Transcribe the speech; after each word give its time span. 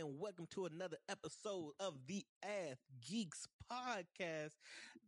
And 0.00 0.18
welcome 0.18 0.46
to 0.52 0.64
another 0.64 0.96
episode 1.10 1.72
of 1.78 1.92
the 2.06 2.24
Ath 2.42 2.78
Geeks 3.06 3.46
podcast, 3.70 4.52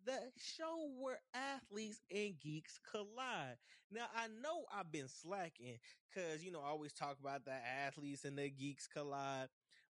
the 0.05 0.19
show 0.37 0.91
where 1.01 1.19
athletes 1.33 2.03
and 2.15 2.39
geeks 2.39 2.79
collide. 2.91 3.57
Now, 3.91 4.05
I 4.15 4.27
know 4.27 4.67
I've 4.71 4.93
been 4.93 5.09
slacking 5.09 5.79
because, 6.13 6.45
you 6.45 6.53
know, 6.53 6.61
I 6.61 6.69
always 6.69 6.93
talk 6.93 7.17
about 7.19 7.47
the 7.47 7.55
athletes 7.87 8.27
and 8.27 8.37
the 8.37 8.51
geeks 8.51 8.87
collide, 8.87 9.49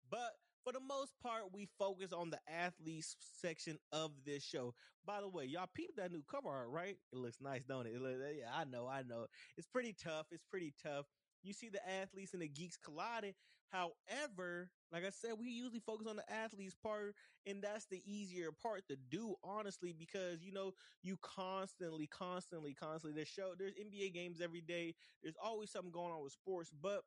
but 0.10 0.32
for 0.64 0.74
the 0.74 0.80
most 0.80 1.14
part, 1.22 1.54
we 1.54 1.68
focus 1.78 2.12
on 2.12 2.32
the 2.32 2.40
athletes 2.52 3.18
section 3.40 3.78
of 3.92 4.14
this 4.26 4.44
show. 4.44 4.74
By 5.06 5.22
the 5.22 5.30
way, 5.30 5.46
y'all 5.46 5.70
peep 5.72 5.96
that 5.98 6.12
new 6.12 6.24
cover 6.28 6.50
art, 6.50 6.70
right? 6.72 6.98
It 7.14 7.18
looks 7.20 7.38
nice, 7.40 7.64
don't 7.66 7.86
it? 7.86 7.94
it 8.02 8.38
yeah, 8.40 8.50
I 8.52 8.64
know, 8.64 8.88
I 8.88 9.04
know. 9.04 9.28
It's 9.60 9.68
pretty 9.68 9.94
tough. 9.94 10.26
It's 10.32 10.46
pretty 10.50 10.74
tough 10.82 11.06
you 11.44 11.54
see 11.54 11.70
the 11.70 11.88
athletes 11.90 12.34
and 12.34 12.42
the 12.42 12.48
geeks 12.48 12.78
colliding. 12.78 13.34
However, 13.70 14.70
like 14.92 15.04
I 15.06 15.10
said, 15.10 15.34
we 15.38 15.48
usually 15.50 15.80
focus 15.82 16.08
on 16.08 16.16
the 16.16 16.32
athletes 16.32 16.76
part, 16.76 17.16
and 17.46 17.62
that's 17.62 17.86
the 17.86 18.02
easier 18.06 18.52
part 18.52 18.88
to 18.88 18.96
do, 18.96 19.36
honestly, 19.44 19.94
because 19.98 20.42
you 20.44 20.54
know 20.54 20.74
you 21.04 21.18
constantly, 21.22 22.08
constantly, 22.08 22.74
constantly. 22.74 23.16
There's 23.16 23.28
show, 23.28 23.54
there's 23.58 23.74
NBA 23.78 24.10
games 24.10 24.40
every 24.42 24.62
day. 24.62 24.96
There's 25.22 25.36
always 25.42 25.70
something 25.72 25.92
going 25.92 26.14
on 26.14 26.24
with 26.24 26.34
sports, 26.34 26.72
but 26.82 27.02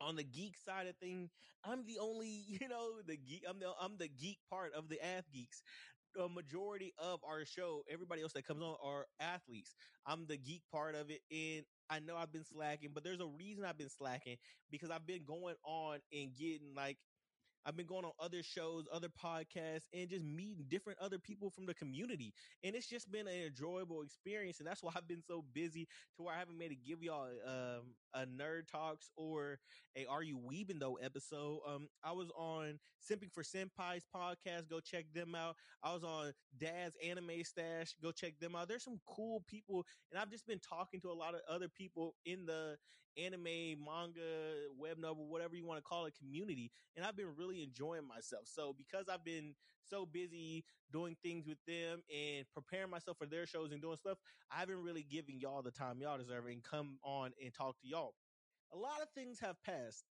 on 0.00 0.16
the 0.16 0.24
geek 0.24 0.56
side 0.58 0.86
of 0.86 0.96
thing, 0.96 1.30
I'm 1.64 1.84
the 1.86 1.98
only, 2.00 2.28
you 2.48 2.68
know, 2.68 3.00
the 3.06 3.16
geek. 3.16 3.44
I'm 3.48 3.58
the 3.58 3.72
I'm 3.80 3.96
the 3.98 4.08
geek 4.08 4.38
part 4.50 4.72
of 4.74 4.88
the 4.88 5.04
ath 5.04 5.30
geeks. 5.32 5.62
The 6.14 6.28
majority 6.28 6.92
of 6.98 7.20
our 7.24 7.44
show, 7.46 7.84
everybody 7.90 8.22
else 8.22 8.32
that 8.34 8.46
comes 8.46 8.62
on 8.62 8.76
are 8.82 9.06
athletes. 9.18 9.74
I'm 10.06 10.26
the 10.26 10.36
geek 10.36 10.62
part 10.70 10.94
of 10.94 11.10
it, 11.10 11.20
and 11.30 11.64
I 11.88 12.00
know 12.00 12.16
I've 12.16 12.32
been 12.32 12.44
slacking, 12.44 12.90
but 12.94 13.02
there's 13.02 13.20
a 13.20 13.26
reason 13.26 13.64
I've 13.64 13.78
been 13.78 13.88
slacking 13.88 14.36
because 14.70 14.90
I've 14.90 15.06
been 15.06 15.24
going 15.24 15.54
on 15.64 16.00
and 16.12 16.34
getting 16.34 16.74
like 16.76 16.98
I've 17.64 17.76
been 17.76 17.86
going 17.86 18.04
on 18.04 18.12
other 18.18 18.42
shows, 18.42 18.86
other 18.92 19.08
podcasts, 19.08 19.86
and 19.92 20.08
just 20.10 20.24
meeting 20.24 20.66
different 20.68 20.98
other 20.98 21.18
people 21.18 21.50
from 21.50 21.66
the 21.66 21.74
community. 21.74 22.34
And 22.64 22.74
it's 22.74 22.88
just 22.88 23.10
been 23.10 23.28
an 23.28 23.34
enjoyable 23.34 24.02
experience. 24.02 24.58
And 24.58 24.66
that's 24.66 24.82
why 24.82 24.92
I've 24.96 25.06
been 25.06 25.22
so 25.22 25.44
busy 25.54 25.86
to 26.16 26.22
where 26.24 26.34
I 26.34 26.38
haven't 26.38 26.58
made 26.58 26.70
to 26.70 26.74
give 26.76 27.02
y'all 27.02 27.28
um, 27.46 27.94
a 28.14 28.26
Nerd 28.26 28.68
Talks 28.70 29.10
or 29.16 29.58
a 29.96 30.06
Are 30.06 30.22
You 30.22 30.38
Weebing 30.38 30.80
Though 30.80 30.96
episode. 31.02 31.60
Um, 31.66 31.88
I 32.04 32.12
was 32.12 32.30
on 32.36 32.78
Simping 33.00 33.32
for 33.32 33.42
Senpai's 33.42 34.04
podcast. 34.14 34.68
Go 34.68 34.80
check 34.80 35.06
them 35.14 35.34
out. 35.34 35.56
I 35.82 35.92
was 35.92 36.04
on 36.04 36.32
Dad's 36.58 36.96
Anime 37.04 37.42
Stash. 37.44 37.94
Go 38.02 38.12
check 38.12 38.38
them 38.40 38.54
out. 38.54 38.68
There's 38.68 38.84
some 38.84 39.00
cool 39.06 39.44
people. 39.48 39.84
And 40.10 40.20
I've 40.20 40.30
just 40.30 40.46
been 40.46 40.60
talking 40.60 41.00
to 41.00 41.10
a 41.10 41.12
lot 41.12 41.34
of 41.34 41.40
other 41.48 41.68
people 41.68 42.14
in 42.24 42.46
the 42.46 42.76
anime, 43.18 43.76
manga, 43.84 44.20
web 44.78 44.98
novel, 44.98 45.28
whatever 45.28 45.54
you 45.54 45.66
want 45.66 45.78
to 45.78 45.82
call 45.82 46.06
it, 46.06 46.14
community. 46.18 46.70
And 46.96 47.04
I've 47.04 47.16
been 47.16 47.34
really 47.36 47.62
enjoying 47.62 48.06
myself. 48.06 48.44
So 48.44 48.74
because 48.76 49.06
I've 49.08 49.24
been 49.24 49.54
so 49.88 50.06
busy 50.06 50.64
doing 50.92 51.16
things 51.22 51.46
with 51.46 51.58
them 51.66 52.02
and 52.10 52.46
preparing 52.54 52.90
myself 52.90 53.18
for 53.18 53.26
their 53.26 53.46
shows 53.46 53.72
and 53.72 53.82
doing 53.82 53.96
stuff, 53.96 54.18
I 54.54 54.60
haven't 54.60 54.82
really 54.82 55.06
given 55.10 55.38
y'all 55.38 55.62
the 55.62 55.70
time 55.70 56.00
y'all 56.00 56.18
deserve 56.18 56.46
and 56.46 56.62
come 56.62 56.98
on 57.02 57.32
and 57.42 57.52
talk 57.52 57.80
to 57.80 57.88
y'all. 57.88 58.01
A 58.72 58.76
lot 58.76 59.02
of 59.02 59.08
things 59.14 59.38
have 59.40 59.62
passed. 59.62 60.04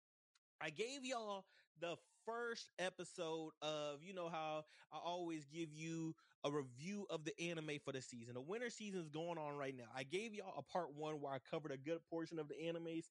I 0.60 0.70
gave 0.70 1.04
y'all 1.04 1.44
the 1.80 1.96
first 2.26 2.68
episode 2.78 3.52
of, 3.62 4.02
you 4.02 4.12
know, 4.12 4.28
how 4.28 4.64
I 4.92 4.98
always 5.02 5.46
give 5.46 5.72
you 5.72 6.14
a 6.44 6.50
review 6.50 7.06
of 7.08 7.24
the 7.24 7.38
anime 7.40 7.78
for 7.84 7.92
the 7.92 8.02
season. 8.02 8.34
The 8.34 8.40
winter 8.40 8.68
season 8.68 9.00
is 9.00 9.08
going 9.08 9.38
on 9.38 9.56
right 9.56 9.74
now. 9.76 9.86
I 9.96 10.02
gave 10.02 10.34
y'all 10.34 10.58
a 10.58 10.62
part 10.62 10.94
one 10.94 11.20
where 11.20 11.32
I 11.32 11.38
covered 11.50 11.72
a 11.72 11.78
good 11.78 12.00
portion 12.10 12.38
of 12.38 12.48
the 12.48 12.54
animes. 12.54 13.06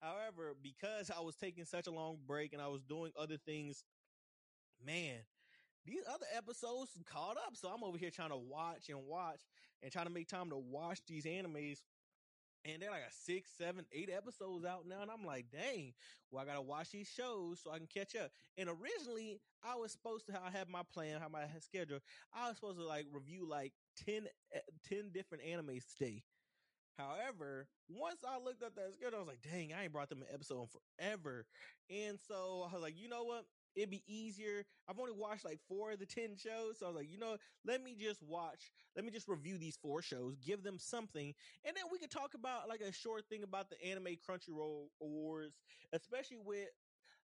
However, 0.00 0.54
because 0.62 1.10
I 1.10 1.20
was 1.20 1.34
taking 1.36 1.64
such 1.64 1.86
a 1.86 1.90
long 1.90 2.18
break 2.26 2.52
and 2.52 2.62
I 2.62 2.68
was 2.68 2.82
doing 2.82 3.12
other 3.18 3.36
things, 3.36 3.84
man, 4.84 5.16
these 5.84 6.02
other 6.08 6.26
episodes 6.36 6.90
caught 7.04 7.36
up. 7.36 7.56
So 7.56 7.68
I'm 7.68 7.84
over 7.84 7.98
here 7.98 8.10
trying 8.10 8.30
to 8.30 8.36
watch 8.36 8.88
and 8.88 9.06
watch 9.06 9.40
and 9.82 9.92
trying 9.92 10.06
to 10.06 10.12
make 10.12 10.28
time 10.28 10.50
to 10.50 10.56
watch 10.56 11.00
these 11.06 11.24
animes 11.24 11.82
and 12.64 12.82
they're 12.82 12.90
like 12.90 13.02
six, 13.10 13.50
seven, 13.56 13.86
eight 13.92 14.10
episodes 14.10 14.64
out 14.64 14.86
now. 14.86 15.02
And 15.02 15.10
I'm 15.10 15.24
like, 15.24 15.50
dang, 15.50 15.94
well, 16.30 16.42
I 16.42 16.46
gotta 16.46 16.62
watch 16.62 16.90
these 16.90 17.08
shows 17.08 17.60
so 17.62 17.70
I 17.70 17.78
can 17.78 17.86
catch 17.86 18.14
up. 18.16 18.30
And 18.56 18.68
originally, 18.68 19.40
I 19.62 19.76
was 19.76 19.92
supposed 19.92 20.26
to 20.26 20.40
I 20.40 20.50
have 20.50 20.68
my 20.68 20.82
plan, 20.82 21.20
have 21.20 21.30
my 21.30 21.46
schedule. 21.60 22.00
I 22.32 22.48
was 22.48 22.56
supposed 22.56 22.78
to 22.78 22.84
like 22.84 23.06
review 23.12 23.46
like 23.48 23.74
10, 23.96 24.28
eh, 24.52 24.60
10 24.84 25.10
different 25.12 25.44
animes 25.44 25.84
today. 25.96 26.24
However, 26.96 27.68
once 27.88 28.24
I 28.26 28.38
looked 28.38 28.62
at 28.62 28.74
that 28.74 28.92
schedule, 28.94 29.18
I 29.18 29.20
was 29.20 29.28
like, 29.28 29.42
dang, 29.42 29.72
I 29.72 29.84
ain't 29.84 29.92
brought 29.92 30.08
them 30.08 30.22
an 30.22 30.28
episode 30.32 30.62
in 30.62 30.68
forever. 30.68 31.46
And 31.88 32.18
so 32.18 32.66
I 32.68 32.72
was 32.74 32.82
like, 32.82 32.98
you 32.98 33.08
know 33.08 33.22
what? 33.24 33.44
It'd 33.76 33.90
be 33.90 34.02
easier. 34.06 34.64
I've 34.88 34.98
only 34.98 35.12
watched 35.12 35.44
like 35.44 35.60
four 35.68 35.92
of 35.92 35.98
the 35.98 36.06
10 36.06 36.36
shows. 36.36 36.78
So 36.78 36.86
I 36.86 36.88
was 36.88 36.96
like, 36.96 37.10
you 37.10 37.18
know, 37.18 37.36
let 37.66 37.82
me 37.82 37.96
just 37.98 38.22
watch, 38.22 38.70
let 38.96 39.04
me 39.04 39.10
just 39.10 39.28
review 39.28 39.58
these 39.58 39.76
four 39.80 40.02
shows, 40.02 40.36
give 40.44 40.62
them 40.62 40.78
something. 40.78 41.34
And 41.64 41.76
then 41.76 41.84
we 41.90 41.98
could 41.98 42.10
talk 42.10 42.34
about 42.34 42.68
like 42.68 42.80
a 42.80 42.92
short 42.92 43.24
thing 43.28 43.42
about 43.42 43.70
the 43.70 43.82
Anime 43.84 44.16
Crunchyroll 44.28 44.86
Awards, 45.02 45.56
especially 45.92 46.38
with 46.44 46.68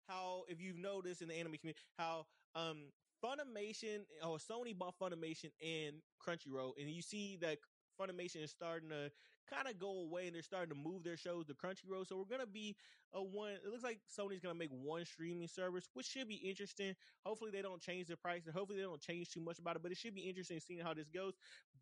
how, 0.08 0.44
if 0.48 0.62
you've 0.62 0.78
noticed 0.78 1.22
in 1.22 1.30
the 1.30 1.36
anime 1.36 1.56
community, 1.56 1.80
how, 1.98 2.26
um, 2.56 2.92
Funimation 3.24 4.02
or 4.22 4.38
Sony 4.38 4.78
bought 4.78 5.00
Funimation 5.00 5.52
and 5.62 5.96
Crunchyroll, 6.22 6.74
and 6.78 6.90
you 6.90 7.02
see 7.02 7.38
that 7.40 7.58
Funimation 8.00 8.44
is 8.44 8.52
starting 8.52 8.90
to 8.90 9.12
kind 9.50 9.68
of 9.68 9.80
go 9.80 10.02
away 10.02 10.28
and 10.28 10.36
they're 10.36 10.42
starting 10.42 10.70
to 10.70 10.76
move 10.76 11.04
their 11.04 11.18
shows 11.18 11.46
to 11.48 11.54
Crunchyroll. 11.54 12.08
So 12.08 12.18
we're 12.18 12.38
gonna 12.38 12.48
be 12.48 12.76
a 13.14 13.22
one. 13.22 13.52
It 13.52 13.70
looks 13.70 13.84
like 13.84 14.00
Sony's 14.18 14.40
gonna 14.40 14.56
make 14.56 14.72
one 14.72 15.06
streaming 15.06 15.48
service, 15.48 15.90
which 15.94 16.08
should 16.08 16.28
be 16.28 16.36
interesting. 16.36 16.96
Hopefully 17.26 17.52
they 17.52 17.62
don't 17.62 17.81
change 17.81 18.08
the 18.08 18.18
price 18.18 18.46
and 18.46 18.54
hopefully 18.54 18.80
they 18.80 18.86
don't 18.86 19.02
change 19.02 19.30
too 19.30 19.42
much 19.42 19.59
about 19.59 19.76
it. 19.76 19.84
But 19.84 19.92
it 19.92 19.98
should 19.98 20.16
be 20.16 20.22
interesting 20.22 20.59
seeing 20.59 20.81
how 20.81 20.94
this 20.94 21.09
goes. 21.09 21.34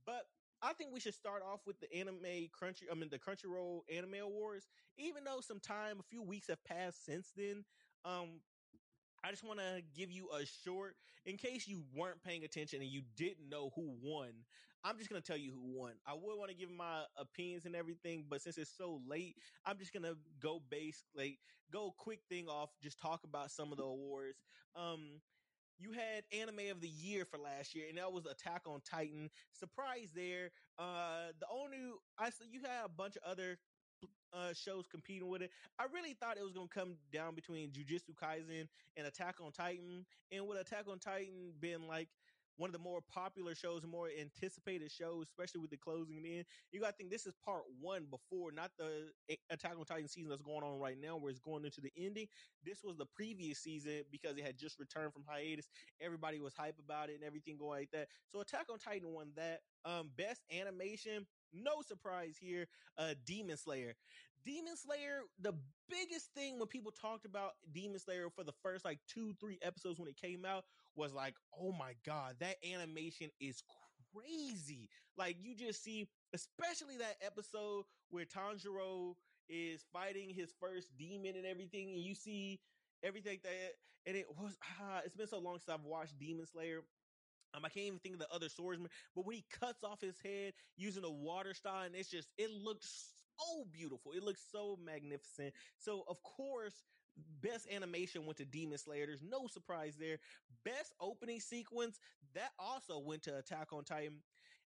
But 0.05 0.25
I 0.61 0.73
think 0.73 0.93
we 0.93 0.99
should 0.99 1.15
start 1.15 1.41
off 1.41 1.61
with 1.65 1.79
the 1.79 1.91
anime 1.93 2.49
crunchy. 2.59 2.83
I 2.91 2.95
mean 2.95 3.09
the 3.09 3.19
Crunchyroll 3.19 3.81
Anime 3.91 4.21
Awards. 4.23 4.67
Even 4.97 5.23
though 5.23 5.41
some 5.41 5.59
time, 5.59 5.99
a 5.99 6.03
few 6.03 6.21
weeks 6.21 6.47
have 6.47 6.63
passed 6.63 7.05
since 7.05 7.31
then. 7.35 7.63
Um, 8.05 8.41
I 9.23 9.29
just 9.29 9.43
want 9.43 9.59
to 9.59 9.81
give 9.95 10.11
you 10.11 10.29
a 10.33 10.45
short, 10.45 10.95
in 11.25 11.37
case 11.37 11.67
you 11.67 11.83
weren't 11.95 12.23
paying 12.23 12.43
attention 12.43 12.81
and 12.81 12.89
you 12.89 13.01
didn't 13.15 13.49
know 13.49 13.71
who 13.75 13.93
won. 14.01 14.29
I'm 14.83 14.97
just 14.97 15.09
gonna 15.09 15.21
tell 15.21 15.37
you 15.37 15.51
who 15.51 15.79
won. 15.79 15.93
I 16.05 16.13
would 16.13 16.37
want 16.37 16.49
to 16.49 16.55
give 16.55 16.71
my 16.71 17.03
opinions 17.17 17.65
and 17.65 17.75
everything, 17.75 18.25
but 18.29 18.41
since 18.41 18.57
it's 18.57 18.75
so 18.75 19.01
late, 19.07 19.35
I'm 19.65 19.77
just 19.77 19.93
gonna 19.93 20.15
go 20.41 20.61
base 20.69 21.03
like 21.15 21.37
go 21.71 21.93
quick 21.97 22.19
thing 22.29 22.47
off. 22.47 22.69
Just 22.81 22.99
talk 22.99 23.23
about 23.23 23.51
some 23.51 23.71
of 23.71 23.77
the 23.77 23.83
awards. 23.83 24.39
Um, 24.75 25.21
you 25.79 25.91
had 25.93 26.23
anime 26.31 26.71
of 26.71 26.81
the 26.81 26.87
year 26.87 27.25
for 27.25 27.37
last 27.37 27.73
year, 27.73 27.85
and 27.89 27.97
that 27.97 28.11
was 28.11 28.25
Attack 28.25 28.63
on 28.67 28.81
Titan. 28.81 29.29
Surprise 29.51 30.11
there. 30.13 30.51
Uh, 30.77 31.31
the 31.39 31.47
only 31.51 31.77
I 32.17 32.29
you 32.51 32.61
had 32.61 32.85
a 32.85 32.89
bunch 32.89 33.15
of 33.17 33.23
other 33.23 33.57
uh, 34.33 34.53
shows 34.53 34.85
competing 34.87 35.27
with 35.27 35.41
it. 35.41 35.51
I 35.79 35.85
really 35.93 36.13
thought 36.13 36.37
it 36.37 36.43
was 36.43 36.53
going 36.53 36.67
to 36.67 36.73
come 36.73 36.95
down 37.11 37.35
between 37.35 37.71
Jujutsu 37.71 38.15
Kaisen 38.15 38.67
and 38.97 39.07
Attack 39.07 39.35
on 39.43 39.51
Titan. 39.51 40.05
And 40.31 40.47
with 40.47 40.59
Attack 40.59 40.85
on 40.89 40.99
Titan 40.99 41.53
being 41.59 41.87
like 41.87 42.09
one 42.57 42.69
of 42.69 42.73
the 42.73 42.79
more 42.79 42.99
popular 43.11 43.55
shows 43.55 43.85
more 43.85 44.09
anticipated 44.19 44.91
shows, 44.91 45.27
especially 45.27 45.61
with 45.61 45.71
the 45.71 45.77
closing 45.77 46.25
in. 46.25 46.43
You 46.71 46.79
got 46.79 46.91
to 46.91 46.93
think 46.93 47.09
this 47.09 47.25
is 47.25 47.33
part 47.43 47.63
one 47.79 48.05
before, 48.09 48.51
not 48.51 48.71
the 48.77 49.09
Attack 49.49 49.73
on 49.77 49.85
Titan 49.85 50.07
season 50.07 50.29
that's 50.29 50.41
going 50.41 50.63
on 50.63 50.79
right 50.79 50.97
now, 50.99 51.17
where 51.17 51.29
it's 51.29 51.39
going 51.39 51.65
into 51.65 51.81
the 51.81 51.91
ending. 51.97 52.27
This 52.63 52.83
was 52.83 52.97
the 52.97 53.05
previous 53.05 53.59
season 53.59 54.03
because 54.11 54.37
it 54.37 54.45
had 54.45 54.57
just 54.57 54.79
returned 54.79 55.13
from 55.13 55.23
hiatus. 55.27 55.67
Everybody 56.01 56.39
was 56.39 56.53
hype 56.53 56.79
about 56.83 57.09
it 57.09 57.15
and 57.15 57.23
everything 57.23 57.57
going 57.57 57.79
like 57.79 57.91
that. 57.91 58.07
So 58.27 58.41
Attack 58.41 58.67
on 58.71 58.79
Titan 58.79 59.09
won 59.09 59.31
that. 59.35 59.61
Um, 59.83 60.11
best 60.15 60.41
animation. 60.55 61.25
No 61.53 61.81
surprise 61.85 62.37
here. 62.39 62.67
Uh, 62.97 63.13
Demon 63.25 63.57
Slayer. 63.57 63.95
Demon 64.43 64.75
Slayer, 64.75 65.21
the 65.39 65.53
biggest 65.89 66.33
thing 66.33 66.57
when 66.57 66.67
people 66.67 66.91
talked 66.91 67.25
about 67.25 67.51
Demon 67.71 67.99
Slayer 67.99 68.29
for 68.29 68.43
the 68.43 68.53
first 68.63 68.83
like 68.85 68.99
two, 69.07 69.33
three 69.39 69.59
episodes 69.61 69.99
when 69.99 70.09
it 70.09 70.19
came 70.19 70.45
out 70.45 70.65
was 70.95 71.13
like, 71.13 71.35
oh 71.59 71.71
my 71.71 71.93
God, 72.05 72.35
that 72.39 72.57
animation 72.63 73.29
is 73.39 73.63
crazy. 74.13 74.89
Like 75.17 75.37
you 75.41 75.55
just 75.55 75.83
see, 75.83 76.07
especially 76.33 76.97
that 76.97 77.17
episode 77.25 77.85
where 78.09 78.25
Tanjiro 78.25 79.15
is 79.49 79.83
fighting 79.91 80.29
his 80.29 80.51
first 80.59 80.89
demon 80.97 81.35
and 81.35 81.45
everything, 81.45 81.89
and 81.89 82.01
you 82.01 82.15
see 82.15 82.59
everything 83.03 83.39
that, 83.43 83.73
and 84.05 84.15
it 84.15 84.25
was, 84.39 84.57
ah, 84.79 85.01
it's 85.05 85.15
been 85.15 85.27
so 85.27 85.39
long 85.39 85.55
since 85.55 85.69
I've 85.69 85.85
watched 85.85 86.17
Demon 86.19 86.45
Slayer. 86.45 86.81
Um, 87.53 87.65
I 87.65 87.69
can't 87.69 87.85
even 87.87 87.99
think 87.99 88.15
of 88.15 88.21
the 88.21 88.33
other 88.33 88.47
swordsman, 88.47 88.89
but 89.13 89.25
when 89.25 89.35
he 89.35 89.45
cuts 89.59 89.83
off 89.83 89.99
his 89.99 90.17
head 90.23 90.53
using 90.77 91.03
a 91.03 91.11
water 91.11 91.53
style, 91.53 91.85
and 91.85 91.95
it's 91.95 92.09
just, 92.09 92.29
it 92.37 92.49
looks 92.49 93.11
so 93.37 93.65
beautiful. 93.71 94.13
It 94.13 94.23
looks 94.23 94.41
so 94.51 94.77
magnificent. 94.83 95.53
So, 95.77 96.03
of 96.07 96.21
course, 96.23 96.75
best 97.41 97.67
animation 97.71 98.25
went 98.25 98.37
to 98.37 98.45
Demon 98.45 98.77
Slayer. 98.77 99.05
There's 99.05 99.23
no 99.23 99.47
surprise 99.47 99.95
there. 99.99 100.17
Best 100.63 100.93
opening 100.99 101.39
sequence 101.39 101.99
that 102.35 102.51
also 102.59 102.99
went 102.99 103.23
to 103.23 103.37
Attack 103.37 103.73
on 103.73 103.83
Titan. 103.83 104.21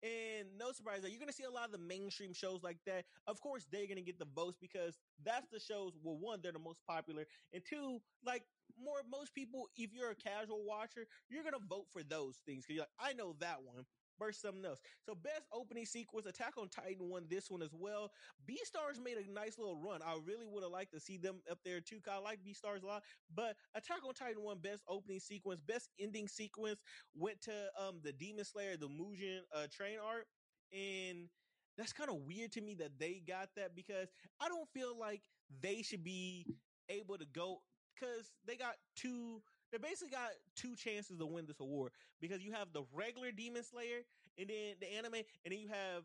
And 0.02 0.48
no 0.58 0.72
surprise 0.72 1.02
that 1.02 1.10
you're 1.10 1.20
going 1.20 1.28
to 1.30 1.36
see 1.36 1.44
a 1.44 1.52
lot 1.52 1.66
of 1.66 1.74
the 1.74 1.78
mainstream 1.78 2.34
shows 2.34 2.64
like 2.64 2.78
that. 2.86 3.04
Of 3.28 3.42
course, 3.42 3.68
they're 3.70 3.86
going 3.86 3.98
to 3.98 4.02
get 4.02 4.18
the 4.18 4.28
votes 4.34 4.58
because 4.60 4.98
that's 5.26 5.48
the 5.52 5.60
shows. 5.60 5.92
Well, 6.02 6.18
one, 6.18 6.40
they're 6.42 6.54
the 6.54 6.60
most 6.60 6.80
popular, 6.88 7.26
and 7.54 7.62
two, 7.70 8.00
like 8.26 8.44
more 8.82 9.02
most 9.12 9.36
people, 9.36 9.68
if 9.76 9.94
you're 9.94 10.12
a 10.12 10.16
casual 10.16 10.64
watcher, 10.66 11.06
you're 11.30 11.44
going 11.44 11.54
to 11.54 11.68
vote 11.68 11.88
for 11.92 12.02
those 12.02 12.38
things 12.46 12.64
because 12.64 12.76
you're 12.76 12.84
like, 12.84 13.12
I 13.12 13.14
know 13.14 13.36
that 13.40 13.58
one 13.62 13.84
versus 14.20 14.42
something 14.42 14.66
else. 14.66 14.80
So 15.06 15.16
best 15.16 15.46
opening 15.54 15.86
sequence, 15.86 16.26
Attack 16.28 16.54
on 16.58 16.70
Titan 16.70 17.10
won 17.10 17.26
this 17.30 17.50
one 17.50 17.62
as 17.62 17.74
well. 17.74 18.12
Beastars 18.48 19.02
made 19.04 19.18
a 19.18 19.32
nice 19.32 19.58
little 19.58 19.78
run. 19.78 20.02
I 20.06 20.18
really 20.26 20.46
would 20.48 20.64
have 20.64 20.72
liked 20.72 20.94
to 20.94 21.00
see 21.00 21.18
them 21.18 21.42
up 21.50 21.60
there 21.64 21.80
too. 21.82 22.00
I 22.12 22.20
like 22.20 22.40
Beastars 22.46 22.84
a 22.84 22.88
lot, 22.88 23.04
but 23.34 23.56
Attack 23.76 24.00
on 24.08 24.14
Titan 24.14 24.44
won 24.44 24.60
best 24.60 24.84
opening 24.88 25.20
sequence, 25.20 25.62
best 25.62 25.90
ending 26.00 26.28
sequence 26.28 26.82
went 27.16 27.42
to 27.42 27.52
um 27.80 28.00
the 28.04 28.12
Demon 28.12 28.46
Slayer, 28.46 28.78
the 28.78 28.88
Mugen 28.90 29.40
uh, 29.56 29.68
train 29.72 29.98
arc, 30.04 30.26
and 30.74 31.30
that's 31.78 31.94
kind 31.94 32.10
of 32.10 32.18
weird 32.28 32.52
to 32.54 32.62
me 32.62 32.76
that 32.76 33.00
they 33.00 33.22
got 33.28 33.50
that 33.56 33.76
because 33.76 34.10
I 34.42 34.50
don't 34.50 34.68
feel 34.74 34.98
like 35.00 35.22
they 35.62 35.82
should 35.82 36.04
be 36.04 36.46
able 36.90 37.18
to 37.18 37.26
go 37.34 37.62
because 37.96 38.32
they 38.46 38.56
got 38.56 38.76
two 38.96 39.42
they 39.72 39.78
basically 39.78 40.12
got 40.12 40.32
two 40.56 40.76
chances 40.76 41.18
to 41.18 41.26
win 41.26 41.46
this 41.46 41.60
award 41.60 41.92
because 42.22 42.44
you 42.44 42.52
have 42.54 42.74
the 42.74 42.84
regular 42.94 43.32
Demon 43.32 43.64
Slayer 43.64 44.02
and 44.38 44.50
then 44.50 44.76
the 44.80 44.92
anime, 44.94 45.16
and 45.16 45.52
then 45.52 45.60
you 45.60 45.68
have 45.70 46.04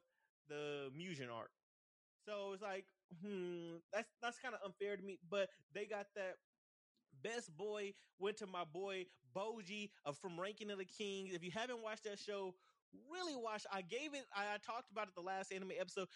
the 0.48 0.90
Mugen 0.96 1.32
arc. 1.32 1.50
So 2.26 2.52
it's 2.52 2.62
like, 2.62 2.84
hmm, 3.22 3.76
that's 3.92 4.08
that's 4.22 4.38
kind 4.38 4.54
of 4.54 4.60
unfair 4.64 4.96
to 4.96 5.02
me. 5.02 5.18
But 5.30 5.50
they 5.74 5.84
got 5.84 6.06
that 6.16 6.36
best 7.22 7.56
boy 7.56 7.94
went 8.18 8.36
to 8.38 8.46
my 8.46 8.64
boy 8.64 9.06
Bojji 9.36 9.90
uh, 10.06 10.12
from 10.12 10.38
Ranking 10.38 10.70
of 10.70 10.78
the 10.78 10.84
Kings. 10.84 11.34
If 11.34 11.42
you 11.42 11.50
haven't 11.50 11.82
watched 11.82 12.04
that 12.04 12.18
show, 12.18 12.54
really 13.10 13.34
watch. 13.36 13.64
I 13.72 13.82
gave 13.82 14.14
it. 14.14 14.24
I, 14.34 14.54
I, 14.54 14.58
talked 14.64 14.90
about 14.90 15.08
it 15.08 15.14
the 15.14 15.22
last 15.22 15.52
anime 15.52 15.72
episode. 15.78 16.08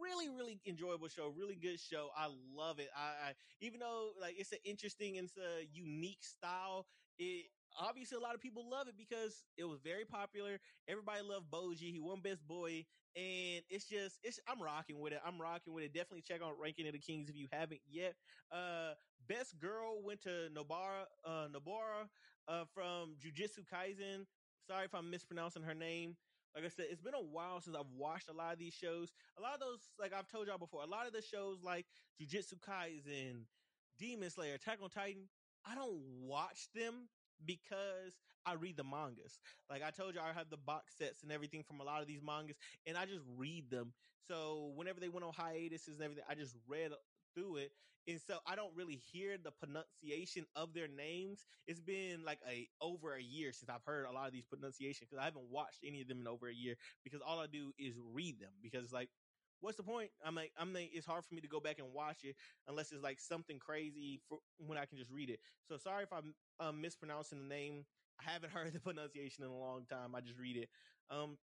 Really, 0.00 0.28
really 0.28 0.58
enjoyable 0.66 1.08
show. 1.08 1.32
Really 1.36 1.56
good 1.56 1.80
show. 1.80 2.08
I 2.16 2.28
love 2.54 2.78
it. 2.78 2.88
I, 2.96 3.30
I 3.30 3.32
even 3.60 3.80
though 3.80 4.10
like 4.20 4.34
it's 4.38 4.52
an 4.52 4.58
interesting, 4.64 5.16
it's 5.16 5.36
a 5.36 5.66
unique 5.72 6.22
style. 6.24 6.86
It 7.18 7.46
obviously 7.78 8.16
a 8.16 8.20
lot 8.20 8.34
of 8.34 8.40
people 8.40 8.68
love 8.70 8.88
it 8.88 8.94
because 8.96 9.44
it 9.56 9.64
was 9.64 9.80
very 9.80 10.04
popular. 10.04 10.58
Everybody 10.88 11.20
loved 11.22 11.50
Bojji. 11.50 11.92
He 11.92 12.00
won 12.00 12.20
best 12.20 12.46
boy, 12.46 12.84
and 13.14 13.62
it's 13.68 13.86
just 13.86 14.18
it's. 14.22 14.40
I'm 14.48 14.62
rocking 14.62 15.00
with 15.00 15.12
it. 15.12 15.20
I'm 15.24 15.40
rocking 15.40 15.72
with 15.72 15.84
it. 15.84 15.94
Definitely 15.94 16.22
check 16.22 16.40
out 16.42 16.58
Ranking 16.60 16.86
of 16.86 16.92
the 16.92 16.98
Kings 16.98 17.28
if 17.28 17.36
you 17.36 17.48
haven't 17.52 17.80
yet. 17.88 18.14
Uh, 18.52 18.92
best 19.28 19.58
girl 19.60 20.02
went 20.02 20.22
to 20.22 20.48
Nobara. 20.54 21.04
Uh, 21.24 21.48
Nobara 21.48 22.08
uh, 22.48 22.64
from 22.74 23.16
Jujutsu 23.22 23.64
Kaisen. 23.72 24.26
Sorry 24.68 24.86
if 24.86 24.94
I'm 24.94 25.10
mispronouncing 25.10 25.62
her 25.62 25.74
name 25.74 26.16
like 26.56 26.64
I 26.64 26.68
said, 26.68 26.86
it's 26.90 27.02
been 27.02 27.14
a 27.14 27.18
while 27.18 27.60
since 27.60 27.76
I've 27.76 27.92
watched 27.94 28.30
a 28.30 28.32
lot 28.32 28.54
of 28.54 28.58
these 28.58 28.72
shows. 28.72 29.12
A 29.38 29.42
lot 29.42 29.52
of 29.52 29.60
those, 29.60 29.80
like 30.00 30.14
I've 30.14 30.26
told 30.26 30.46
y'all 30.46 30.56
before, 30.56 30.82
a 30.82 30.86
lot 30.86 31.06
of 31.06 31.12
the 31.12 31.20
shows 31.20 31.58
like 31.62 31.84
Jujutsu 32.18 32.54
Kaisen, 32.66 33.44
Demon 33.98 34.30
Slayer, 34.30 34.54
Attack 34.54 34.78
on 34.82 34.88
Titan, 34.88 35.28
I 35.66 35.74
don't 35.74 36.00
watch 36.22 36.68
them 36.74 37.08
because 37.44 38.20
I 38.44 38.54
read 38.54 38.76
the 38.76 38.84
mangas. 38.84 39.40
Like 39.68 39.82
I 39.82 39.90
told 39.90 40.14
you, 40.14 40.20
I 40.20 40.32
have 40.32 40.50
the 40.50 40.56
box 40.56 40.96
sets 40.96 41.22
and 41.22 41.32
everything 41.32 41.62
from 41.64 41.80
a 41.80 41.84
lot 41.84 42.00
of 42.02 42.08
these 42.08 42.22
mangas, 42.22 42.56
and 42.86 42.96
I 42.96 43.06
just 43.06 43.24
read 43.26 43.70
them. 43.70 43.94
So 44.18 44.68
whenever 44.68 45.00
they 45.00 45.08
went 45.08 45.24
on 45.24 45.32
hiatuses 45.32 45.96
and 45.96 46.02
everything, 46.04 46.24
I 46.28 46.34
just 46.34 46.56
read 46.66 46.92
through 47.34 47.56
it. 47.56 47.72
And 48.06 48.20
so 48.20 48.40
I 48.46 48.54
don't 48.54 48.74
really 48.76 48.96
hear 48.96 49.36
the 49.36 49.50
pronunciation 49.50 50.46
of 50.54 50.72
their 50.74 50.86
names. 50.88 51.44
It's 51.66 51.80
been 51.80 52.22
like 52.22 52.40
a 52.46 52.68
over 52.80 53.14
a 53.14 53.20
year 53.22 53.52
since 53.52 53.68
I've 53.68 53.82
heard 53.84 54.06
a 54.06 54.12
lot 54.12 54.26
of 54.28 54.32
these 54.32 54.46
pronunciations 54.46 55.08
because 55.10 55.20
I 55.20 55.24
haven't 55.24 55.50
watched 55.50 55.80
any 55.82 56.00
of 56.02 56.08
them 56.08 56.20
in 56.20 56.28
over 56.28 56.46
a 56.48 56.54
year 56.54 56.76
because 57.02 57.20
all 57.20 57.40
I 57.40 57.48
do 57.48 57.72
is 57.76 57.98
read 57.98 58.38
them 58.38 58.54
because 58.62 58.84
it's 58.84 58.92
like 58.92 59.10
what's 59.60 59.76
the 59.76 59.82
point? 59.82 60.10
I'm 60.24 60.34
like, 60.34 60.52
I'm 60.58 60.72
like, 60.72 60.90
it's 60.92 61.06
hard 61.06 61.24
for 61.24 61.34
me 61.34 61.40
to 61.40 61.48
go 61.48 61.60
back 61.60 61.78
and 61.78 61.92
watch 61.92 62.24
it 62.24 62.36
unless 62.68 62.92
it's 62.92 63.02
like 63.02 63.20
something 63.20 63.58
crazy 63.58 64.20
for 64.28 64.38
when 64.58 64.78
I 64.78 64.86
can 64.86 64.98
just 64.98 65.10
read 65.10 65.30
it. 65.30 65.40
So 65.68 65.76
sorry 65.76 66.04
if 66.04 66.12
I'm 66.12 66.34
um, 66.60 66.80
mispronouncing 66.80 67.38
the 67.38 67.54
name. 67.54 67.84
I 68.20 68.30
haven't 68.30 68.50
heard 68.54 68.72
the 68.72 68.80
pronunciation 68.80 69.44
in 69.44 69.50
a 69.50 69.58
long 69.58 69.84
time. 69.90 70.14
I 70.14 70.20
just 70.20 70.38
read 70.38 70.56
it. 70.56 70.68
Um, 71.10 71.36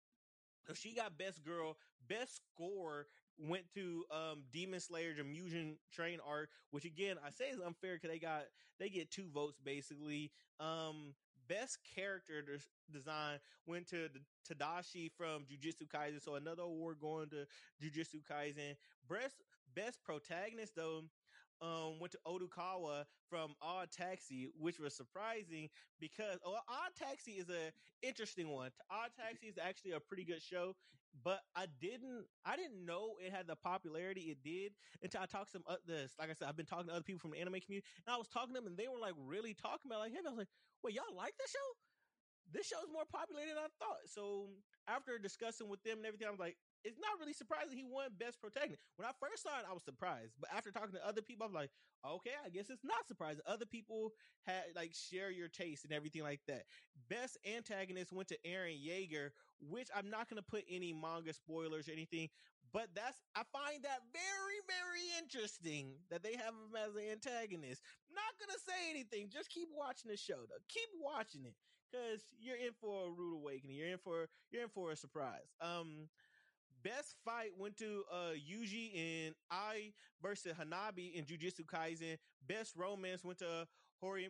so 0.66 0.74
she 0.74 0.94
got 0.94 1.18
best 1.18 1.42
girl, 1.44 1.76
best 2.08 2.40
score 2.54 3.06
went 3.38 3.64
to 3.74 4.04
um 4.10 4.42
Demon 4.52 4.80
Slayer 4.80 5.14
Mugen 5.24 5.76
Train 5.92 6.18
Arc, 6.26 6.50
which 6.70 6.84
again 6.84 7.16
I 7.24 7.30
say 7.30 7.46
is 7.46 7.60
unfair 7.60 7.94
because 7.94 8.10
they 8.10 8.18
got 8.18 8.44
they 8.78 8.88
get 8.88 9.10
two 9.10 9.28
votes 9.32 9.58
basically. 9.64 10.30
Um 10.60 11.14
best 11.48 11.78
character 11.94 12.42
design 12.92 13.38
went 13.66 13.88
to 13.88 14.08
Tadashi 14.48 15.10
from 15.16 15.44
Jujutsu 15.44 15.86
Kaisen, 15.88 16.22
so 16.22 16.34
another 16.34 16.62
award 16.62 16.98
going 17.00 17.28
to 17.30 17.46
Jujutsu 17.82 18.22
Kaisen. 18.30 18.76
Best 19.08 19.36
best 19.74 20.02
protagonist 20.04 20.74
though 20.76 21.02
um, 21.62 21.98
went 22.00 22.12
to 22.12 22.18
Odokawa 22.26 23.04
from 23.30 23.54
Odd 23.62 23.90
Taxi, 23.90 24.48
which 24.58 24.78
was 24.78 24.94
surprising 24.94 25.68
because 26.00 26.38
oh, 26.44 26.58
Odd 26.68 26.92
Taxi 26.98 27.32
is 27.32 27.48
a 27.48 27.72
interesting 28.06 28.48
one. 28.48 28.70
Odd 28.90 29.10
Taxi 29.18 29.46
is 29.46 29.58
actually 29.62 29.92
a 29.92 30.00
pretty 30.00 30.24
good 30.24 30.42
show, 30.42 30.74
but 31.24 31.40
I 31.54 31.66
didn't 31.80 32.26
I 32.44 32.56
didn't 32.56 32.84
know 32.84 33.14
it 33.24 33.32
had 33.32 33.46
the 33.46 33.56
popularity 33.56 34.34
it 34.34 34.42
did 34.42 34.72
until 35.02 35.22
I 35.22 35.26
talked 35.26 35.52
to 35.52 35.62
some 35.62 35.64
other. 35.68 36.08
Like 36.18 36.30
I 36.30 36.34
said, 36.34 36.48
I've 36.48 36.56
been 36.56 36.66
talking 36.66 36.88
to 36.88 36.92
other 36.92 37.04
people 37.06 37.20
from 37.20 37.30
the 37.30 37.40
anime 37.40 37.60
community, 37.60 37.86
and 38.06 38.14
I 38.14 38.18
was 38.18 38.28
talking 38.28 38.54
to 38.54 38.60
them, 38.60 38.66
and 38.66 38.76
they 38.76 38.88
were 38.88 39.00
like 39.00 39.14
really 39.16 39.54
talking 39.54 39.86
about 39.86 40.00
like, 40.00 40.12
him. 40.12 40.26
I 40.26 40.30
was 40.30 40.38
like, 40.38 40.52
wait, 40.82 40.94
y'all 40.94 41.16
like 41.16 41.34
this 41.38 41.50
show? 41.50 41.68
This 42.50 42.66
show 42.66 42.82
is 42.82 42.92
more 42.92 43.08
popular 43.08 43.40
than 43.48 43.56
I 43.56 43.70
thought. 43.78 44.02
So 44.10 44.50
after 44.88 45.16
discussing 45.16 45.68
with 45.68 45.82
them 45.84 45.98
and 46.02 46.06
everything, 46.06 46.26
I 46.26 46.34
was 46.34 46.42
like, 46.42 46.56
it's 46.84 46.98
not 46.98 47.18
really 47.20 47.32
surprising 47.32 47.76
he 47.76 47.84
won 47.84 48.10
best 48.18 48.40
protagonist. 48.40 48.82
When 48.96 49.06
I 49.06 49.12
first 49.20 49.42
saw 49.42 49.58
it, 49.58 49.66
I 49.68 49.72
was 49.72 49.84
surprised, 49.84 50.34
but 50.40 50.50
after 50.54 50.70
talking 50.70 50.94
to 50.94 51.06
other 51.06 51.22
people, 51.22 51.46
I'm 51.46 51.54
like, 51.54 51.70
okay, 52.04 52.34
I 52.44 52.50
guess 52.50 52.70
it's 52.70 52.84
not 52.84 53.06
surprising. 53.06 53.42
Other 53.46 53.66
people 53.66 54.12
had 54.46 54.74
like 54.74 54.92
share 54.94 55.30
your 55.30 55.48
taste 55.48 55.84
and 55.84 55.92
everything 55.92 56.22
like 56.22 56.40
that. 56.48 56.64
Best 57.08 57.38
antagonist 57.46 58.12
went 58.12 58.28
to 58.28 58.38
Eren 58.46 58.78
Yeager, 58.78 59.30
which 59.60 59.88
I'm 59.94 60.10
not 60.10 60.28
going 60.28 60.42
to 60.42 60.50
put 60.50 60.64
any 60.70 60.92
manga 60.92 61.32
spoilers 61.32 61.88
or 61.88 61.92
anything, 61.92 62.28
but 62.72 62.88
that's 62.94 63.20
I 63.36 63.42
find 63.52 63.82
that 63.84 64.00
very 64.12 64.60
very 64.66 65.04
interesting 65.22 65.94
that 66.10 66.22
they 66.22 66.32
have 66.32 66.54
him 66.54 66.74
as 66.76 66.96
an 66.96 67.10
antagonist. 67.10 67.82
Not 68.10 68.34
going 68.38 68.52
to 68.52 68.60
say 68.60 68.90
anything. 68.90 69.28
Just 69.32 69.50
keep 69.50 69.68
watching 69.74 70.10
the 70.10 70.16
show 70.16 70.42
though. 70.48 70.62
Keep 70.68 70.88
watching 71.00 71.44
it 71.44 71.54
because 71.90 72.22
you're 72.40 72.56
in 72.56 72.72
for 72.80 73.08
a 73.08 73.10
rude 73.10 73.36
awakening. 73.36 73.76
You're 73.76 73.88
in 73.92 73.98
for 73.98 74.28
you're 74.50 74.62
in 74.62 74.68
for 74.70 74.90
a 74.90 74.96
surprise. 74.96 75.52
Um 75.60 76.08
Best 76.82 77.16
fight 77.24 77.50
went 77.58 77.76
to 77.78 78.04
uh 78.12 78.32
Yuji 78.32 79.26
and 79.26 79.34
I 79.50 79.92
versus 80.22 80.52
Hanami 80.60 81.14
in 81.14 81.24
Jujutsu 81.24 81.64
Kaisen. 81.64 82.18
Best 82.46 82.74
romance 82.76 83.24
went 83.24 83.38
to 83.38 83.66
Hori 84.00 84.28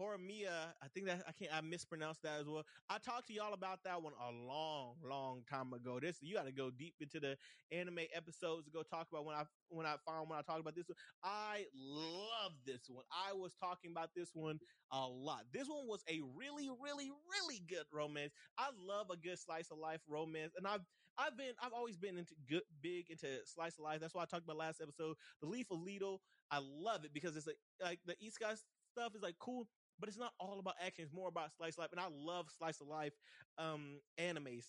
Horimiya, 0.00 0.74
I 0.82 0.88
think 0.92 1.06
that 1.06 1.22
I 1.26 1.32
can't 1.32 1.52
I 1.54 1.60
mispronounced 1.62 2.22
that 2.22 2.40
as 2.40 2.46
well. 2.46 2.64
I 2.90 2.98
talked 2.98 3.28
to 3.28 3.32
y'all 3.32 3.54
about 3.54 3.82
that 3.84 4.02
one 4.02 4.12
a 4.20 4.30
long, 4.30 4.96
long 5.02 5.42
time 5.48 5.72
ago. 5.72 5.98
This 6.00 6.18
you 6.20 6.34
got 6.34 6.44
to 6.46 6.52
go 6.52 6.70
deep 6.70 6.94
into 7.00 7.18
the 7.18 7.36
anime 7.72 8.00
episodes 8.14 8.66
to 8.66 8.70
go 8.70 8.82
talk 8.82 9.08
about 9.10 9.24
when 9.24 9.34
I 9.34 9.44
when 9.68 9.86
I 9.86 9.96
found 10.06 10.28
when 10.28 10.38
I 10.38 10.42
talked 10.42 10.60
about 10.60 10.74
this 10.74 10.88
one. 10.88 10.96
I 11.24 11.64
love 11.74 12.52
this 12.66 12.82
one. 12.88 13.04
I 13.10 13.32
was 13.32 13.54
talking 13.54 13.90
about 13.90 14.10
this 14.14 14.30
one 14.34 14.58
a 14.92 15.06
lot. 15.06 15.44
This 15.52 15.68
one 15.68 15.86
was 15.86 16.02
a 16.08 16.20
really, 16.36 16.68
really, 16.82 17.10
really 17.30 17.62
good 17.66 17.84
romance. 17.90 18.32
I 18.58 18.68
love 18.78 19.06
a 19.10 19.16
good 19.16 19.38
slice 19.38 19.70
of 19.70 19.78
life 19.78 20.00
romance, 20.08 20.52
and 20.56 20.66
I've 20.66 20.84
I've 21.18 21.36
been 21.36 21.54
I've 21.62 21.72
always 21.72 21.96
been 21.96 22.18
into 22.18 22.34
good 22.48 22.62
big 22.82 23.10
into 23.10 23.26
slice 23.44 23.78
of 23.78 23.84
life. 23.84 24.00
That's 24.00 24.14
why 24.14 24.22
I 24.22 24.26
talked 24.26 24.44
about 24.44 24.56
last 24.56 24.80
episode. 24.80 25.16
The 25.40 25.48
Leaf 25.48 25.70
of 25.70 25.80
Leto. 25.80 26.20
I 26.50 26.60
love 26.62 27.04
it 27.04 27.12
because 27.12 27.36
it's 27.36 27.46
like 27.46 27.58
like 27.82 28.00
the 28.06 28.14
Isekai 28.14 28.56
stuff 28.92 29.14
is 29.14 29.22
like 29.22 29.36
cool, 29.38 29.66
but 29.98 30.08
it's 30.08 30.18
not 30.18 30.32
all 30.38 30.58
about 30.58 30.74
action. 30.84 31.04
It's 31.04 31.12
more 31.12 31.28
about 31.28 31.50
slice 31.56 31.78
life, 31.78 31.88
and 31.92 32.00
I 32.00 32.06
love 32.12 32.46
slice 32.56 32.80
of 32.80 32.88
life 32.88 33.12
um 33.58 34.00
animes. 34.20 34.64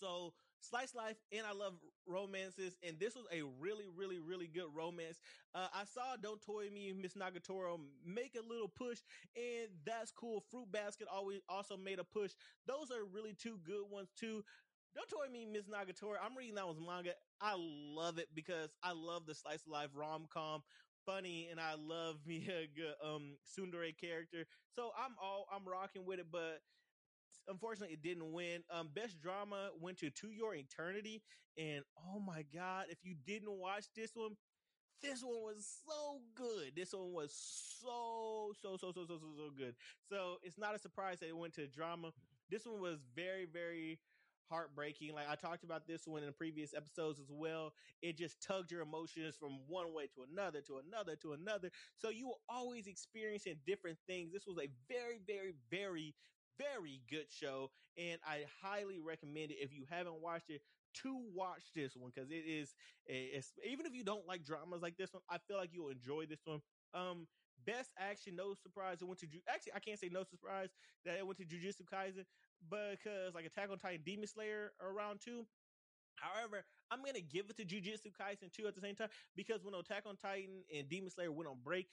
So 0.00 0.32
slice 0.60 0.94
life, 0.94 1.16
and 1.30 1.46
I 1.46 1.52
love 1.52 1.74
romances, 2.06 2.76
and 2.82 2.98
this 2.98 3.14
was 3.14 3.26
a 3.32 3.42
really, 3.60 3.84
really, 3.94 4.18
really 4.18 4.46
good 4.46 4.68
romance. 4.74 5.18
Uh, 5.54 5.68
I 5.74 5.84
saw 5.84 6.16
Don't 6.16 6.40
Toy 6.40 6.68
Me, 6.72 6.92
Miss 6.92 7.14
Nagatoro 7.14 7.78
make 8.04 8.34
a 8.34 8.46
little 8.46 8.68
push, 8.68 9.00
and 9.36 9.68
that's 9.84 10.10
cool. 10.10 10.42
Fruit 10.50 10.72
Basket 10.72 11.06
always 11.12 11.40
also 11.50 11.76
made 11.76 11.98
a 11.98 12.04
push. 12.04 12.32
Those 12.66 12.90
are 12.90 13.04
really 13.04 13.34
two 13.34 13.58
good 13.62 13.84
ones 13.90 14.08
too. 14.18 14.42
Don't 14.94 15.08
Toy 15.08 15.30
Me, 15.32 15.46
Miss 15.46 15.66
Nagatoro. 15.66 16.16
I'm 16.24 16.36
reading 16.36 16.56
that 16.56 16.66
one's 16.66 16.80
manga. 16.80 17.12
I 17.40 17.54
love 17.56 18.18
it 18.18 18.28
because 18.34 18.70
I 18.82 18.92
love 18.92 19.26
the 19.26 19.34
slice 19.34 19.62
of 19.62 19.72
life 19.72 19.90
rom 19.94 20.26
com 20.32 20.62
funny 21.06 21.48
and 21.50 21.60
I 21.60 21.74
love 21.78 22.16
me 22.26 22.46
a 22.48 22.68
good 22.74 22.94
um 23.04 23.36
tsundere 23.46 23.96
character. 23.98 24.46
So 24.74 24.90
I'm 24.98 25.14
all 25.22 25.46
I'm 25.54 25.66
rocking 25.66 26.04
with 26.04 26.18
it, 26.18 26.26
but 26.30 26.60
unfortunately 27.48 27.94
it 27.94 28.02
didn't 28.02 28.32
win. 28.32 28.62
Um 28.70 28.90
best 28.94 29.20
drama 29.20 29.70
went 29.80 29.98
to 29.98 30.10
To 30.10 30.30
Your 30.30 30.54
Eternity 30.54 31.22
and 31.56 31.84
oh 31.98 32.20
my 32.20 32.44
god, 32.52 32.86
if 32.88 32.98
you 33.02 33.14
didn't 33.26 33.52
watch 33.58 33.84
this 33.94 34.10
one, 34.14 34.36
this 35.02 35.22
one 35.22 35.40
was 35.42 35.66
so 35.86 36.20
good. 36.34 36.72
This 36.76 36.92
one 36.92 37.12
was 37.12 37.32
so 37.32 38.52
so 38.60 38.76
so 38.76 38.92
so 38.92 39.04
so 39.06 39.18
so 39.18 39.34
so 39.36 39.50
good. 39.56 39.74
So 40.10 40.36
it's 40.42 40.58
not 40.58 40.74
a 40.74 40.78
surprise 40.78 41.20
that 41.20 41.28
it 41.28 41.36
went 41.36 41.54
to 41.54 41.66
drama. 41.68 42.10
This 42.50 42.66
one 42.66 42.80
was 42.80 42.98
very 43.14 43.46
very 43.46 44.00
heartbreaking. 44.50 45.14
Like 45.14 45.28
I 45.28 45.36
talked 45.36 45.64
about 45.64 45.86
this 45.86 46.06
one 46.06 46.24
in 46.24 46.32
previous 46.34 46.74
episodes 46.74 47.20
as 47.20 47.30
well. 47.32 47.74
It 48.02 48.18
just 48.18 48.42
tugged 48.42 48.70
your 48.72 48.82
emotions 48.82 49.36
from 49.36 49.66
one 49.68 49.94
way 49.94 50.08
to 50.08 50.22
another, 50.22 50.60
to 50.62 50.78
another, 50.78 51.16
to 51.16 51.32
another. 51.32 51.70
So 51.96 52.10
you 52.10 52.28
were 52.28 52.40
always 52.48 52.86
experiencing 52.88 53.60
different 53.64 53.98
things. 54.06 54.32
This 54.32 54.46
was 54.46 54.58
a 54.58 54.68
very, 54.88 55.18
very, 55.18 55.54
very, 55.70 56.16
very 56.58 57.02
good 57.08 57.30
show, 57.30 57.70
and 57.96 58.20
I 58.26 58.44
highly 58.60 58.98
recommend 59.00 59.52
it 59.52 59.58
if 59.60 59.72
you 59.72 59.86
haven't 59.88 60.20
watched 60.20 60.50
it 60.50 60.62
to 60.92 61.16
watch 61.16 61.72
this 61.74 61.96
one 61.96 62.10
because 62.14 62.30
it 62.30 62.44
is 62.44 62.74
it's 63.06 63.58
even 63.64 63.86
if 63.86 63.94
you 63.94 64.04
don't 64.04 64.26
like 64.26 64.44
dramas 64.44 64.82
like 64.82 64.96
this 64.96 65.14
one, 65.14 65.22
I 65.28 65.38
feel 65.38 65.56
like 65.56 65.72
you'll 65.72 65.88
enjoy 65.90 66.26
this 66.26 66.44
one. 66.44 66.60
Um, 66.92 67.28
best 67.64 67.92
action, 67.96 68.36
no 68.36 68.54
surprise. 68.54 69.00
It 69.00 69.06
went 69.06 69.20
to 69.20 69.28
actually 69.48 69.72
I 69.74 69.80
can't 69.80 69.98
say 70.00 70.08
no 70.08 70.24
surprise 70.24 70.70
that 71.04 71.16
it 71.18 71.26
went 71.26 71.38
to 71.38 71.44
Jujutsu 71.46 71.84
Kaisen 71.84 72.26
because 72.68 73.34
like 73.34 73.46
Attack 73.46 73.70
on 73.70 73.78
Titan, 73.78 74.00
Demon 74.04 74.26
Slayer 74.26 74.72
around 74.80 75.20
two. 75.20 75.46
However, 76.16 76.64
I'm 76.90 77.02
gonna 77.04 77.20
give 77.20 77.46
it 77.48 77.56
to 77.56 77.64
Jujutsu 77.64 78.12
Kaisen 78.12 78.52
too 78.52 78.66
at 78.66 78.74
the 78.74 78.80
same 78.80 78.94
time 78.94 79.08
because 79.36 79.64
when 79.64 79.74
Attack 79.74 80.04
on 80.06 80.16
Titan 80.16 80.64
and 80.74 80.88
Demon 80.88 81.10
Slayer 81.10 81.32
went 81.32 81.48
on 81.48 81.56
break, 81.64 81.88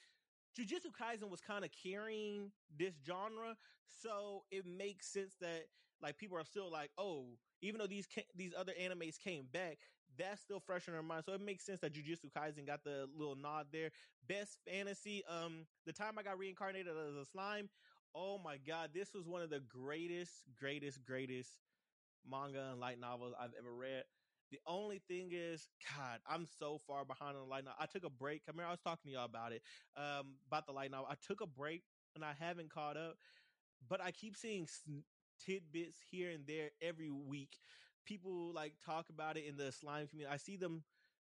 Jujutsu 0.58 0.92
Kaisen 1.00 1.30
was 1.30 1.40
kind 1.40 1.64
of 1.64 1.72
carrying 1.72 2.52
this 2.78 2.96
genre, 3.06 3.56
so 3.86 4.44
it 4.52 4.66
makes 4.66 5.08
sense 5.08 5.36
that 5.40 5.66
like 6.02 6.18
people 6.18 6.38
are 6.38 6.44
still 6.44 6.72
like, 6.72 6.92
oh, 6.98 7.26
even 7.62 7.80
though 7.80 7.88
these 7.88 8.08
these 8.36 8.54
other 8.58 8.74
animes 8.80 9.20
came 9.20 9.46
back, 9.52 9.78
that's 10.18 10.42
still 10.42 10.60
fresh 10.60 10.88
in 10.88 10.94
their 10.94 11.04
mind. 11.04 11.24
So 11.26 11.34
it 11.34 11.42
makes 11.42 11.66
sense 11.66 11.80
that 11.82 11.94
Jujutsu 11.94 12.32
Kaisen 12.36 12.66
got 12.66 12.84
the 12.84 13.08
little 13.18 13.36
nod 13.36 13.68
there. 13.72 13.92
Best 14.28 14.58
fantasy, 14.68 15.24
um, 15.30 15.66
the 15.86 15.94
time 15.94 16.18
I 16.18 16.24
got 16.24 16.38
reincarnated 16.40 16.88
as 16.88 17.16
a 17.16 17.26
slime. 17.26 17.70
Oh 18.16 18.40
my 18.44 18.58
god, 18.58 18.92
this 18.94 19.14
was 19.14 19.28
one 19.28 19.42
of 19.42 19.50
the 19.50 19.60
greatest, 19.60 20.32
greatest, 20.60 21.04
greatest 21.06 21.50
manga 22.30 22.70
and 22.72 22.80
light 22.80 23.00
novels 23.00 23.34
I've 23.40 23.54
ever 23.58 23.74
read. 23.74 24.04
The 24.52 24.60
only 24.66 25.02
thing 25.08 25.32
is, 25.34 25.68
God, 25.98 26.20
I'm 26.28 26.48
so 26.60 26.80
far 26.88 27.06
behind 27.06 27.36
on 27.36 27.44
the 27.44 27.50
light 27.50 27.66
novel. 27.66 27.78
I 27.80 27.86
took 27.86 28.06
a 28.06 28.10
break. 28.10 28.44
I 28.48 28.54
mean, 28.54 28.66
I 28.66 28.72
was 28.72 28.80
talking 28.80 29.12
to 29.12 29.16
y'all 29.16 29.26
about 29.26 29.52
it, 29.52 29.62
um, 29.98 30.36
about 30.48 30.66
the 30.66 30.72
light 30.72 30.92
novel. 30.92 31.08
I 31.10 31.16
took 31.26 31.42
a 31.42 31.48
break 31.48 31.84
and 32.16 32.24
I 32.24 32.34
haven't 32.40 32.72
caught 32.72 32.98
up, 32.98 33.18
but 33.88 34.02
I 34.02 34.12
keep 34.12 34.36
seeing 34.38 34.68
tidbits 35.46 36.00
here 36.10 36.32
and 36.32 36.46
there 36.48 36.72
every 36.82 37.10
week. 37.12 37.58
People 38.06 38.54
like 38.54 38.74
talk 38.86 39.10
about 39.10 39.38
it 39.38 39.46
in 39.46 39.58
the 39.58 39.72
slime 39.72 40.08
community. 40.08 40.34
I 40.34 40.38
see 40.38 40.56
them 40.56 40.84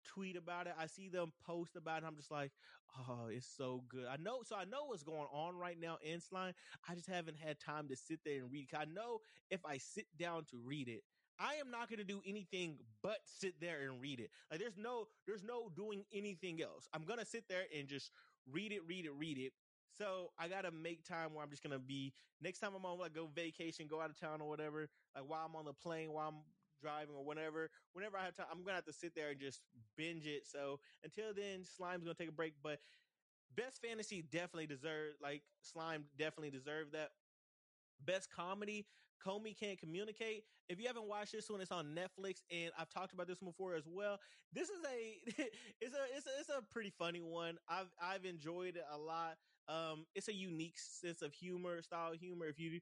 tweet 0.08 0.36
about 0.36 0.68
it. 0.68 0.74
I 0.80 0.88
see 0.88 1.10
them 1.10 1.32
post 1.46 1.76
about 1.76 2.04
it. 2.04 2.06
I'm 2.06 2.16
just 2.16 2.32
like, 2.32 2.52
oh, 2.98 3.28
it's 3.30 3.48
so 3.48 3.84
good. 3.90 4.06
I 4.10 4.18
know, 4.18 4.42
so 4.44 4.56
I 4.56 4.66
know 4.66 4.86
what's 4.86 5.04
going 5.04 5.28
on 5.32 5.56
right 5.58 5.80
now 5.80 5.98
in 6.04 6.20
slime. 6.22 6.54
I 6.88 6.96
just 6.96 7.08
haven't 7.08 7.38
had 7.38 7.60
time 7.60 7.88
to 7.90 7.96
sit 7.96 8.20
there 8.26 8.42
and 8.42 8.52
read. 8.52 8.70
I 8.78 8.86
know 8.86 9.20
if 9.50 9.66
I 9.66 9.78
sit 9.78 10.08
down 10.18 10.46
to 10.52 10.58
read 10.64 10.88
it, 10.88 11.04
I 11.40 11.56
am 11.56 11.72
not 11.72 11.90
going 11.90 12.00
to 12.00 12.06
do 12.06 12.22
anything 12.28 12.80
but 13.02 13.20
sit 13.26 13.62
there 13.62 13.90
and 13.90 14.02
read 14.02 14.20
it. 14.20 14.30
Like 14.52 14.60
there's 14.60 14.78
no, 14.78 15.08
there's 15.26 15.44
no 15.44 15.70
doing 15.76 16.04
anything 16.14 16.62
else. 16.62 16.88
I'm 16.94 17.04
going 17.04 17.20
to 17.20 17.26
sit 17.26 17.46
there 17.48 17.64
and 17.78 17.88
just 17.88 18.12
read 18.52 18.72
it, 18.72 18.82
read 18.88 19.06
it, 19.06 19.12
read 19.18 19.38
it. 19.38 19.54
So 19.98 20.32
I 20.40 20.48
gotta 20.48 20.72
make 20.72 21.04
time 21.04 21.34
where 21.34 21.44
I'm 21.44 21.50
just 21.50 21.64
gonna 21.64 21.80
be 21.80 22.14
next 22.42 22.60
time 22.60 22.72
I'm 22.76 22.86
on 22.86 23.00
like 23.00 23.14
go 23.14 23.28
vacation, 23.34 23.88
go 23.90 24.00
out 24.00 24.10
of 24.10 24.20
town 24.20 24.40
or 24.42 24.48
whatever. 24.48 24.88
Like 25.16 25.26
while 25.28 25.46
I'm 25.46 25.56
on 25.56 25.66
the 25.66 25.74
plane, 25.74 26.14
while 26.14 26.30
I'm 26.30 26.36
driving 26.82 27.16
or 27.16 27.24
whenever, 27.24 27.70
whenever 27.94 28.18
I 28.18 28.26
have 28.26 28.36
time, 28.36 28.48
I'm 28.52 28.64
gonna 28.64 28.76
have 28.76 28.86
to 28.86 28.94
sit 28.94 29.14
there 29.16 29.30
and 29.32 29.40
just 29.40 29.62
binge 29.98 30.26
it. 30.26 30.48
So 30.48 30.80
until 31.04 31.34
then, 31.34 31.64
Slime's 31.64 32.04
gonna 32.04 32.16
take 32.16 32.30
a 32.30 32.34
break. 32.34 32.54
But 32.64 32.80
best 33.56 33.82
fantasy 33.82 34.22
definitely 34.22 34.68
deserve 34.68 35.14
like 35.22 35.44
Slime 35.62 36.06
definitely 36.18 36.52
deserve 36.52 36.92
that. 36.94 37.10
Best 38.06 38.30
comedy, 38.34 38.88
Komi 39.26 39.58
can't 39.58 39.80
communicate. 39.80 40.44
If 40.70 40.80
you 40.80 40.88
haven't 40.88 41.08
watched 41.08 41.34
this 41.34 41.50
one, 41.50 41.62
it's 41.62 41.72
on 41.72 41.96
Netflix, 41.96 42.42
and 42.52 42.72
I've 42.78 42.90
talked 42.90 43.14
about 43.14 43.28
this 43.28 43.42
one 43.42 43.52
before 43.52 43.76
as 43.76 43.84
well. 43.88 44.20
This 44.54 44.70
is 44.70 44.80
a 44.86 45.18
it's 45.82 45.96
a 45.96 46.16
it's 46.16 46.26
a 46.28 46.30
it's 46.40 46.50
a 46.50 46.62
pretty 46.72 46.92
funny 46.98 47.22
one. 47.22 47.58
I've 47.68 47.92
I've 48.02 48.26
enjoyed 48.26 48.78
it 48.78 48.86
a 48.92 48.98
lot. 48.98 49.38
Um, 49.68 50.06
it's 50.16 50.30
a 50.30 50.34
unique 50.34 50.78
sense 50.78 51.22
of 51.22 51.34
humor, 51.34 51.82
style 51.82 52.14
humor. 52.14 52.48
If 52.48 52.60
you 52.60 52.80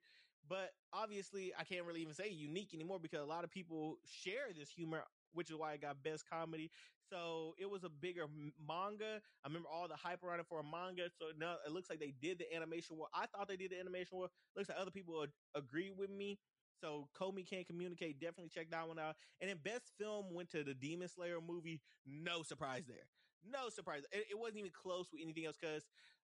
but 0.49 0.71
obviously, 0.93 1.53
I 1.57 1.63
can't 1.63 1.85
really 1.85 2.01
even 2.01 2.13
say 2.13 2.29
unique 2.29 2.73
anymore 2.73 2.99
because 2.99 3.21
a 3.21 3.25
lot 3.25 3.43
of 3.43 3.51
people 3.51 3.97
share 4.05 4.53
this 4.57 4.69
humor, 4.69 5.03
which 5.33 5.49
is 5.49 5.55
why 5.55 5.73
I 5.73 5.77
got 5.77 6.03
best 6.03 6.29
comedy. 6.29 6.71
So 7.09 7.55
it 7.57 7.69
was 7.69 7.83
a 7.83 7.89
bigger 7.89 8.25
manga. 8.67 9.21
I 9.43 9.47
remember 9.47 9.69
all 9.71 9.87
the 9.87 9.95
hype 9.95 10.23
around 10.23 10.39
it 10.39 10.45
for 10.49 10.59
a 10.59 10.63
manga. 10.63 11.09
So 11.19 11.27
now 11.39 11.55
it 11.65 11.71
looks 11.71 11.89
like 11.89 11.99
they 11.99 12.13
did 12.21 12.39
the 12.39 12.53
animation 12.55 12.97
well. 12.97 13.09
I 13.13 13.25
thought 13.27 13.47
they 13.47 13.55
did 13.55 13.71
the 13.71 13.79
animation 13.79 14.17
well. 14.17 14.29
Looks 14.55 14.69
like 14.69 14.77
other 14.79 14.91
people 14.91 15.25
agree 15.55 15.91
with 15.95 16.09
me. 16.09 16.37
So 16.81 17.07
Komi 17.19 17.47
can't 17.47 17.65
communicate. 17.65 18.19
Definitely 18.19 18.49
check 18.49 18.69
that 18.71 18.87
one 18.87 18.99
out. 18.99 19.15
And 19.41 19.49
then 19.49 19.57
best 19.63 19.91
film 19.97 20.33
went 20.33 20.49
to 20.51 20.63
the 20.63 20.73
Demon 20.73 21.07
Slayer 21.07 21.39
movie. 21.45 21.81
No 22.05 22.43
surprise 22.43 22.83
there. 22.87 23.07
No 23.49 23.69
surprise. 23.69 24.03
It, 24.11 24.25
it 24.31 24.39
wasn't 24.39 24.59
even 24.59 24.71
close 24.71 25.07
with 25.11 25.21
anything 25.23 25.45
else 25.45 25.55
because, 25.59 25.83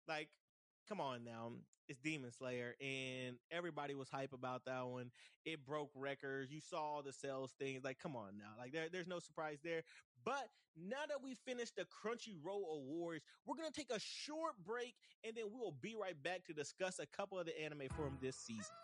like, 0.06 0.28
come 0.88 1.00
on 1.00 1.24
now. 1.24 1.50
It's 1.88 2.00
Demon 2.00 2.30
Slayer, 2.32 2.74
and 2.80 3.36
everybody 3.50 3.94
was 3.94 4.08
hype 4.10 4.32
about 4.32 4.64
that 4.66 4.86
one. 4.86 5.10
It 5.44 5.64
broke 5.64 5.90
records. 5.94 6.50
You 6.50 6.60
saw 6.60 7.00
the 7.02 7.12
sales 7.12 7.52
things. 7.58 7.82
Like, 7.82 7.98
come 7.98 8.14
on 8.14 8.36
now. 8.38 8.52
Like, 8.58 8.72
there, 8.72 8.88
there's 8.92 9.06
no 9.06 9.18
surprise 9.18 9.58
there. 9.64 9.82
But 10.24 10.48
now 10.76 11.06
that 11.08 11.22
we 11.22 11.34
finished 11.46 11.76
the 11.76 11.84
Crunchyroll 11.84 12.76
Awards, 12.76 13.24
we're 13.46 13.56
to 13.56 13.72
take 13.72 13.90
a 13.90 14.00
short 14.00 14.52
break, 14.66 14.94
and 15.24 15.34
then 15.34 15.44
we 15.52 15.58
will 15.58 15.76
be 15.80 15.96
right 16.00 16.20
back 16.22 16.44
to 16.46 16.52
discuss 16.52 16.98
a 16.98 17.06
couple 17.06 17.38
of 17.38 17.46
the 17.46 17.58
anime 17.58 17.88
from 17.96 18.18
this 18.20 18.36
season. 18.36 18.74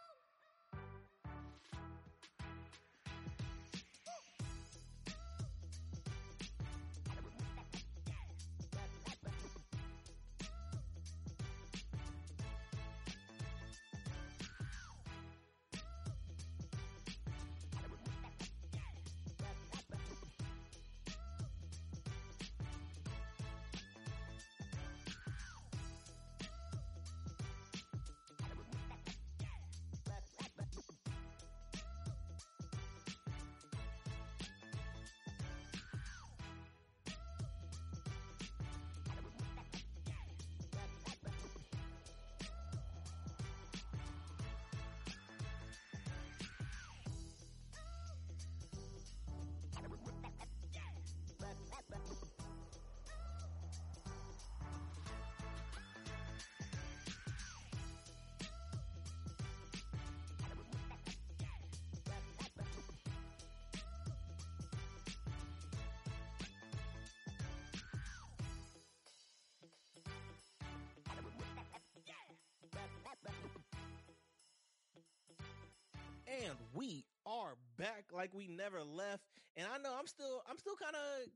And 76.26 76.54
we 76.73 77.04
are 77.26 77.54
back 77.76 78.07
like 78.12 78.33
we 78.35 78.47
never 78.49 78.83
left. 78.83 79.23
And 79.57 79.66
I 79.73 79.78
know 79.78 79.95
I'm 79.99 80.07
still, 80.07 80.43
I'm 80.49 80.59
still 80.59 80.76
kind 80.76 80.95
of, 80.97 81.28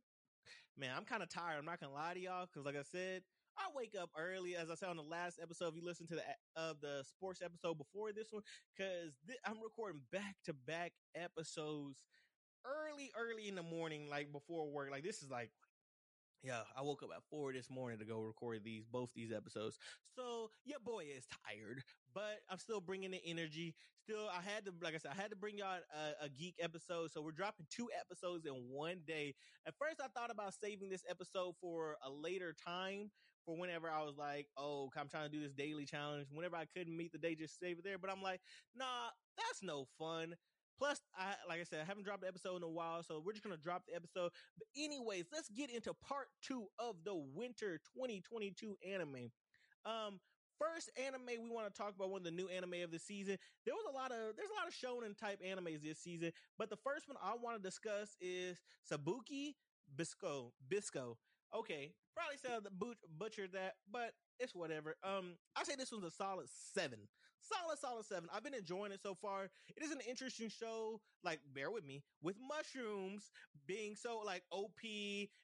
man, 0.78 0.90
I'm 0.96 1.04
kind 1.04 1.22
of 1.22 1.28
tired. 1.28 1.58
I'm 1.58 1.64
not 1.64 1.80
gonna 1.80 1.92
lie 1.92 2.14
to 2.14 2.20
y'all 2.20 2.46
because, 2.46 2.64
like 2.64 2.76
I 2.76 2.82
said, 2.82 3.22
I 3.58 3.68
wake 3.74 3.94
up 4.00 4.10
early, 4.16 4.56
as 4.56 4.70
I 4.70 4.74
said 4.74 4.88
on 4.88 4.96
the 4.96 5.02
last 5.02 5.38
episode. 5.42 5.68
If 5.68 5.76
you 5.76 5.84
listen 5.84 6.06
to 6.08 6.14
the 6.14 6.22
of 6.56 6.80
the 6.80 7.04
sports 7.04 7.42
episode 7.44 7.76
before 7.76 8.12
this 8.12 8.28
one, 8.30 8.42
because 8.76 9.18
th- 9.26 9.38
I'm 9.44 9.62
recording 9.62 10.00
back 10.12 10.36
to 10.46 10.52
back 10.52 10.92
episodes 11.14 11.98
early, 12.64 13.10
early 13.18 13.48
in 13.48 13.56
the 13.56 13.62
morning, 13.62 14.08
like 14.08 14.32
before 14.32 14.70
work. 14.70 14.90
Like 14.90 15.04
this 15.04 15.22
is 15.22 15.30
like 15.30 15.50
yeah, 16.42 16.62
I 16.76 16.82
woke 16.82 17.02
up 17.02 17.10
at 17.14 17.22
four 17.24 17.52
this 17.52 17.68
morning 17.68 17.98
to 17.98 18.04
go 18.04 18.20
record 18.20 18.62
these 18.62 18.86
both 18.86 19.12
these 19.12 19.32
episodes. 19.32 19.78
So 20.16 20.50
your 20.64 20.78
boy 20.80 21.06
is 21.06 21.26
tired, 21.26 21.82
but 22.12 22.40
I'm 22.48 22.58
still 22.58 22.80
bringing 22.80 23.10
the 23.10 23.20
energy. 23.24 23.74
Still, 23.96 24.28
I 24.28 24.40
had 24.40 24.64
to, 24.66 24.74
like 24.80 24.94
I 24.94 24.98
said, 24.98 25.12
I 25.12 25.14
had 25.14 25.30
to 25.30 25.36
bring 25.36 25.58
y'all 25.58 25.80
a, 25.92 26.24
a 26.24 26.28
geek 26.28 26.56
episode. 26.60 27.10
So 27.10 27.22
we're 27.22 27.32
dropping 27.32 27.66
two 27.70 27.90
episodes 27.98 28.46
in 28.46 28.52
one 28.70 29.02
day. 29.04 29.34
At 29.66 29.74
first, 29.78 30.00
I 30.00 30.08
thought 30.08 30.30
about 30.30 30.54
saving 30.54 30.88
this 30.88 31.04
episode 31.08 31.56
for 31.60 31.96
a 32.02 32.10
later 32.10 32.52
time, 32.52 33.10
for 33.44 33.56
whenever 33.56 33.90
I 33.90 34.02
was 34.04 34.16
like, 34.16 34.48
oh, 34.56 34.90
I'm 34.96 35.08
trying 35.08 35.30
to 35.30 35.36
do 35.36 35.42
this 35.42 35.52
daily 35.54 35.86
challenge. 35.86 36.28
Whenever 36.30 36.56
I 36.56 36.66
couldn't 36.66 36.96
meet 36.96 37.12
the 37.12 37.18
day, 37.18 37.34
just 37.34 37.58
save 37.58 37.78
it 37.78 37.84
there. 37.84 37.98
But 37.98 38.10
I'm 38.10 38.22
like, 38.22 38.42
nah, 38.74 39.10
that's 39.36 39.62
no 39.62 39.86
fun. 39.98 40.36
Plus, 40.78 41.00
I 41.18 41.34
like 41.48 41.60
I 41.60 41.64
said, 41.64 41.80
I 41.82 41.84
haven't 41.84 42.04
dropped 42.04 42.22
the 42.22 42.28
episode 42.28 42.56
in 42.56 42.62
a 42.62 42.68
while, 42.68 43.02
so 43.02 43.20
we're 43.24 43.32
just 43.32 43.44
gonna 43.44 43.56
drop 43.56 43.82
the 43.86 43.94
episode. 43.96 44.30
But 44.56 44.68
anyways, 44.76 45.24
let's 45.32 45.48
get 45.48 45.70
into 45.70 45.92
part 45.94 46.28
two 46.42 46.66
of 46.78 46.96
the 47.04 47.14
winter 47.34 47.80
2022 47.96 48.76
anime. 48.88 49.32
Um, 49.84 50.20
first 50.58 50.90
anime 50.96 51.42
we 51.42 51.50
want 51.50 51.72
to 51.72 51.76
talk 51.76 51.94
about 51.94 52.10
one 52.10 52.20
of 52.20 52.24
the 52.24 52.30
new 52.30 52.48
anime 52.48 52.82
of 52.84 52.90
the 52.90 52.98
season. 52.98 53.38
There 53.64 53.74
was 53.74 53.84
a 53.90 53.94
lot 53.94 54.12
of 54.12 54.36
there's 54.36 54.50
a 54.50 54.54
lot 54.54 54.68
of 54.68 54.74
shonen 54.74 55.16
type 55.18 55.40
animes 55.42 55.82
this 55.82 55.98
season, 55.98 56.32
but 56.58 56.70
the 56.70 56.76
first 56.76 57.08
one 57.08 57.16
I 57.22 57.34
want 57.40 57.56
to 57.56 57.62
discuss 57.62 58.16
is 58.20 58.60
Sabuki 58.90 59.54
Bisco 59.96 60.52
Bisco. 60.68 61.18
Okay, 61.54 61.92
probably 62.14 62.36
said 62.36 62.62
the 62.62 62.70
but- 62.70 62.98
butchered 63.18 63.52
that, 63.52 63.74
but 63.90 64.12
it's 64.38 64.54
whatever. 64.54 64.96
Um, 65.02 65.36
I 65.56 65.64
say 65.64 65.74
this 65.76 65.90
one's 65.90 66.04
a 66.04 66.10
solid 66.10 66.46
seven, 66.74 67.08
solid, 67.48 67.78
solid 67.78 68.06
seven. 68.06 68.28
I've 68.34 68.44
been 68.44 68.54
enjoying 68.54 68.92
it 68.92 69.00
so 69.02 69.14
far. 69.14 69.50
It 69.76 69.82
is 69.82 69.90
an 69.90 70.00
interesting 70.08 70.48
show. 70.48 71.00
Like, 71.24 71.40
bear 71.54 71.70
with 71.70 71.84
me, 71.84 72.02
with 72.22 72.36
mushrooms 72.38 73.24
being 73.66 73.96
so 73.96 74.22
like 74.24 74.42
OP 74.50 74.80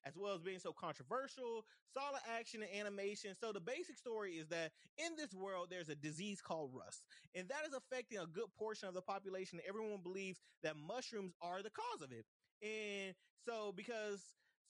as 0.04 0.14
well 0.16 0.34
as 0.34 0.40
being 0.40 0.58
so 0.58 0.72
controversial, 0.72 1.64
solid 1.92 2.20
action 2.38 2.62
and 2.62 2.86
animation. 2.86 3.34
So 3.38 3.52
the 3.52 3.60
basic 3.60 3.98
story 3.98 4.34
is 4.34 4.48
that 4.48 4.72
in 4.98 5.16
this 5.16 5.34
world 5.34 5.68
there's 5.70 5.88
a 5.88 5.94
disease 5.94 6.40
called 6.40 6.70
rust, 6.72 7.02
and 7.34 7.48
that 7.48 7.66
is 7.66 7.74
affecting 7.74 8.18
a 8.18 8.26
good 8.26 8.48
portion 8.58 8.88
of 8.88 8.94
the 8.94 9.02
population. 9.02 9.60
Everyone 9.68 10.00
believes 10.02 10.38
that 10.62 10.76
mushrooms 10.76 11.32
are 11.42 11.62
the 11.62 11.70
cause 11.70 12.02
of 12.02 12.12
it, 12.12 12.24
and 12.62 13.14
so 13.44 13.72
because 13.76 14.20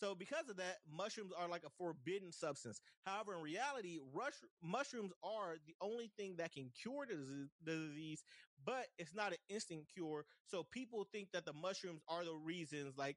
so 0.00 0.14
because 0.14 0.48
of 0.48 0.56
that, 0.56 0.78
mushrooms 0.90 1.32
are 1.38 1.48
like 1.48 1.64
a 1.64 1.70
forbidden 1.78 2.32
substance. 2.32 2.80
However, 3.06 3.34
in 3.34 3.42
reality, 3.42 3.98
rush, 4.12 4.34
mushrooms 4.62 5.12
are 5.22 5.56
the 5.66 5.74
only 5.80 6.10
thing 6.16 6.36
that 6.38 6.52
can 6.52 6.70
cure 6.80 7.06
the, 7.06 7.14
disease- 7.14 7.50
the 7.64 7.72
disease, 7.72 8.24
but 8.64 8.86
it's 8.98 9.14
not 9.14 9.32
an 9.32 9.38
instant 9.48 9.86
cure. 9.92 10.24
So 10.46 10.64
people 10.64 11.06
think 11.12 11.28
that 11.32 11.46
the 11.46 11.52
mushrooms 11.52 12.02
are 12.08 12.24
the 12.24 12.34
reasons 12.34 12.94
like 12.96 13.16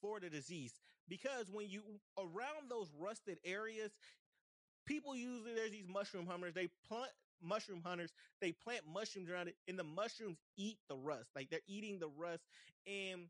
for 0.00 0.20
the 0.20 0.28
disease 0.28 0.74
because 1.08 1.50
when 1.50 1.68
you 1.68 1.82
around 2.18 2.68
those 2.70 2.90
rusted 2.98 3.38
areas, 3.44 3.92
people 4.86 5.14
usually 5.16 5.54
there's 5.54 5.70
these 5.70 5.88
mushroom 5.88 6.26
hunters. 6.26 6.54
They 6.54 6.68
plant 6.88 7.10
mushroom 7.42 7.82
hunters. 7.84 8.12
They 8.40 8.52
plant 8.52 8.82
mushrooms 8.92 9.30
around 9.30 9.48
it, 9.48 9.56
and 9.68 9.78
the 9.78 9.84
mushrooms 9.84 10.38
eat 10.56 10.78
the 10.88 10.96
rust. 10.96 11.30
Like 11.34 11.50
they're 11.50 11.60
eating 11.66 11.98
the 11.98 12.08
rust, 12.08 12.42
and 12.86 13.22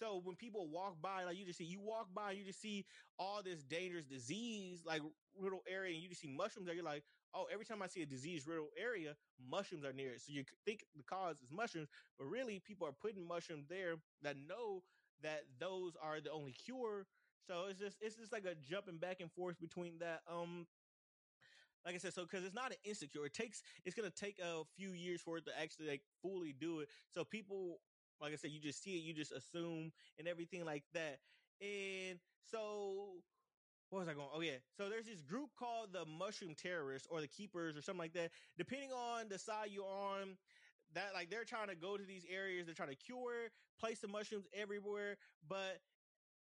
so 0.00 0.20
when 0.24 0.34
people 0.34 0.68
walk 0.68 0.96
by, 1.02 1.24
like 1.24 1.36
you 1.36 1.44
just 1.44 1.58
see, 1.58 1.64
you 1.64 1.80
walk 1.80 2.08
by, 2.14 2.32
you 2.32 2.44
just 2.44 2.60
see 2.60 2.86
all 3.18 3.42
this 3.44 3.62
dangerous 3.62 4.06
disease, 4.06 4.82
like 4.86 5.02
riddle 5.38 5.62
area, 5.68 5.92
and 5.94 6.02
you 6.02 6.08
just 6.08 6.22
see 6.22 6.28
mushrooms 6.28 6.66
there. 6.66 6.74
You're 6.74 6.84
like, 6.84 7.04
oh, 7.34 7.46
every 7.52 7.66
time 7.66 7.82
I 7.82 7.86
see 7.86 8.02
a 8.02 8.06
disease 8.06 8.46
riddle 8.46 8.70
area, 8.80 9.14
mushrooms 9.50 9.84
are 9.84 9.92
near 9.92 10.12
it. 10.12 10.22
So 10.22 10.32
you 10.32 10.44
think 10.64 10.84
the 10.96 11.02
cause 11.02 11.36
is 11.42 11.52
mushrooms, 11.52 11.88
but 12.18 12.24
really 12.24 12.60
people 12.64 12.86
are 12.86 12.92
putting 12.92 13.28
mushrooms 13.28 13.66
there 13.68 13.96
that 14.22 14.36
know 14.48 14.82
that 15.22 15.42
those 15.58 15.92
are 16.02 16.20
the 16.20 16.30
only 16.32 16.52
cure. 16.52 17.06
So 17.46 17.66
it's 17.68 17.78
just 17.78 17.96
it's 18.00 18.16
just 18.16 18.32
like 18.32 18.44
a 18.44 18.54
jumping 18.54 18.98
back 18.98 19.20
and 19.20 19.30
forth 19.30 19.60
between 19.60 19.98
that. 19.98 20.20
Um, 20.32 20.66
like 21.84 21.94
I 21.94 21.98
said, 21.98 22.12
so 22.12 22.22
because 22.22 22.44
it's 22.44 22.54
not 22.54 22.72
an 22.72 22.76
insecure, 22.84 23.24
it 23.24 23.34
takes 23.34 23.62
it's 23.84 23.94
gonna 23.94 24.10
take 24.10 24.38
a 24.38 24.62
few 24.76 24.90
years 24.90 25.20
for 25.20 25.38
it 25.38 25.46
to 25.46 25.60
actually 25.60 25.88
like 25.88 26.02
fully 26.22 26.54
do 26.58 26.80
it. 26.80 26.88
So 27.10 27.24
people, 27.24 27.80
like 28.20 28.32
I 28.32 28.36
said, 28.36 28.50
you 28.50 28.60
just 28.60 28.82
see 28.82 28.96
it, 28.96 29.02
you 29.02 29.14
just 29.14 29.32
assume 29.32 29.92
and 30.18 30.28
everything 30.28 30.64
like 30.64 30.84
that. 30.94 31.18
And 31.60 32.18
so 32.50 33.14
what 33.90 34.00
was 34.00 34.08
I 34.08 34.14
going? 34.14 34.28
Oh 34.34 34.40
yeah. 34.40 34.58
So 34.76 34.88
there's 34.88 35.06
this 35.06 35.20
group 35.20 35.50
called 35.58 35.92
the 35.92 36.04
Mushroom 36.04 36.54
Terrorists 36.54 37.08
or 37.10 37.20
the 37.20 37.28
Keepers 37.28 37.76
or 37.76 37.82
something 37.82 37.98
like 37.98 38.12
that. 38.14 38.30
Depending 38.56 38.92
on 38.92 39.28
the 39.28 39.38
side 39.38 39.68
you're 39.70 39.84
on, 39.84 40.36
that 40.94 41.10
like 41.14 41.30
they're 41.30 41.44
trying 41.44 41.68
to 41.68 41.74
go 41.74 41.96
to 41.96 42.04
these 42.04 42.24
areas, 42.30 42.66
they're 42.66 42.74
trying 42.74 42.90
to 42.90 42.96
cure, 42.96 43.50
place 43.78 44.00
the 44.00 44.08
mushrooms 44.08 44.46
everywhere, 44.54 45.16
but 45.48 45.78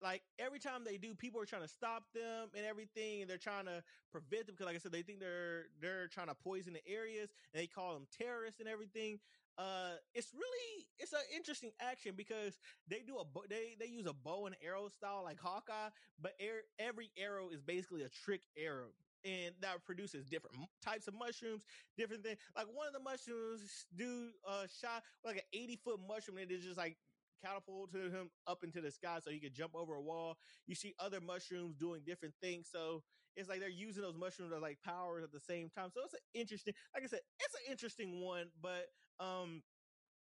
like 0.03 0.23
every 0.39 0.59
time 0.59 0.83
they 0.85 0.97
do, 0.97 1.15
people 1.15 1.41
are 1.41 1.47
trying 1.47 1.63
to 1.63 1.69
stop 1.69 2.05
them 2.15 2.49
and 2.57 2.65
everything, 2.67 3.23
and 3.23 3.31
they're 3.31 3.39
trying 3.39 3.67
to 3.67 3.83
prevent 4.11 4.47
them 4.47 4.55
because, 4.55 4.67
like 4.67 4.77
I 4.77 4.79
said, 4.79 4.93
they 4.93 5.03
think 5.03 5.21
they're 5.21 5.67
they're 5.81 6.09
trying 6.09 6.29
to 6.29 6.35
poison 6.35 6.73
the 6.73 6.87
areas, 6.87 7.31
and 7.53 7.63
they 7.63 7.67
call 7.67 7.95
them 7.95 8.07
terrorists 8.17 8.61
and 8.61 8.69
everything. 8.69 9.19
Uh, 9.59 9.93
it's 10.15 10.33
really 10.33 10.87
it's 10.99 11.13
an 11.13 11.21
interesting 11.37 11.71
action 11.81 12.15
because 12.17 12.59
they 12.89 13.03
do 13.07 13.17
a 13.19 13.25
they 13.49 13.77
they 13.79 13.87
use 13.87 14.07
a 14.07 14.15
bow 14.15 14.47
and 14.47 14.57
arrow 14.65 14.89
style 14.89 15.23
like 15.25 15.39
Hawkeye, 15.39 15.91
but 16.21 16.33
air, 16.41 16.63
every 16.79 17.11
arrow 17.19 17.51
is 17.51 17.61
basically 17.61 18.03
a 18.03 18.09
trick 18.09 18.43
arrow. 18.57 18.89
And 19.23 19.55
that 19.61 19.85
produces 19.85 20.25
different 20.25 20.57
types 20.83 21.07
of 21.07 21.13
mushrooms, 21.13 21.67
different 21.99 22.25
things. 22.25 22.39
Like 22.57 22.67
one 22.73 22.87
of 22.87 22.95
the 22.95 23.01
mushrooms, 23.01 23.85
do 23.95 24.29
uh 24.49 24.65
shot 24.81 25.03
like 25.25 25.37
an 25.37 25.43
eighty 25.53 25.77
foot 25.77 26.01
mushroom, 26.09 26.39
and 26.39 26.51
it 26.51 26.63
just 26.63 26.79
like 26.79 26.97
catapulted 27.45 28.13
him 28.13 28.31
up 28.47 28.63
into 28.65 28.81
the 28.81 28.91
sky 28.91 29.19
so 29.23 29.31
he 29.31 29.41
could 29.41 29.55
jump 29.55 29.75
over 29.75 29.95
a 29.95 30.03
wall. 30.03 30.37
You 30.67 30.75
see 30.75 30.95
other 30.99 31.21
mushrooms 31.21 31.77
doing 31.77 32.03
different 32.07 32.35
things. 32.43 32.69
So 32.71 33.03
it's 33.37 33.49
like 33.49 33.61
they're 33.61 33.69
using 33.69 34.03
those 34.03 34.17
mushrooms 34.17 34.53
as 34.53 34.61
like 34.61 34.79
powers 34.85 35.25
at 35.25 35.33
the 35.33 35.41
same 35.41 35.69
time. 35.71 35.91
So 35.95 36.01
it's 36.05 36.15
an 36.15 36.21
interesting, 36.35 36.75
like 36.95 37.05
I 37.05 37.07
said, 37.07 37.21
it's 37.39 37.55
an 37.55 37.71
interesting 37.73 38.21
one, 38.21 38.47
but 38.61 38.87
um 39.19 39.63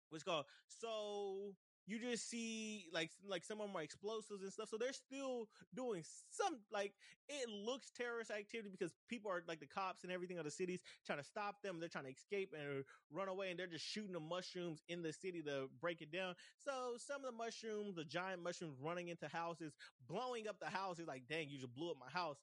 what's 0.09 0.23
called 0.23 0.45
so 0.67 1.53
you 1.87 1.99
just 1.99 2.29
see 2.29 2.87
like 2.91 3.11
like 3.27 3.43
some 3.43 3.61
of 3.61 3.71
my 3.71 3.83
explosives 3.83 4.41
and 4.41 4.51
stuff 4.51 4.69
so 4.69 4.77
they're 4.77 4.93
still 4.93 5.47
doing 5.73 6.03
some 6.29 6.59
like 6.71 6.93
it 7.27 7.49
looks 7.49 7.91
terrorist 7.91 8.31
activity 8.31 8.69
because 8.69 8.93
people 9.09 9.31
are 9.31 9.43
like 9.47 9.59
the 9.59 9.67
cops 9.67 10.03
and 10.03 10.11
everything 10.11 10.37
of 10.37 10.45
the 10.45 10.51
cities 10.51 10.81
trying 11.05 11.19
to 11.19 11.23
stop 11.23 11.61
them 11.61 11.79
they're 11.79 11.89
trying 11.89 12.05
to 12.05 12.11
escape 12.11 12.53
and 12.57 12.83
run 13.11 13.27
away 13.27 13.49
and 13.49 13.59
they're 13.59 13.67
just 13.67 13.85
shooting 13.85 14.13
the 14.13 14.19
mushrooms 14.19 14.81
in 14.87 15.01
the 15.01 15.13
city 15.13 15.41
to 15.41 15.67
break 15.79 16.01
it 16.01 16.11
down. 16.11 16.35
So 16.57 16.95
some 16.97 17.23
of 17.23 17.31
the 17.31 17.37
mushrooms 17.37 17.95
the 17.95 18.05
giant 18.05 18.43
mushrooms 18.43 18.77
running 18.81 19.09
into 19.09 19.27
houses 19.27 19.73
blowing 20.07 20.47
up 20.47 20.59
the 20.59 20.69
houses 20.69 21.07
like 21.07 21.27
dang 21.27 21.49
you 21.49 21.57
just 21.59 21.73
blew 21.73 21.91
up 21.91 21.97
my 21.99 22.09
house. 22.09 22.37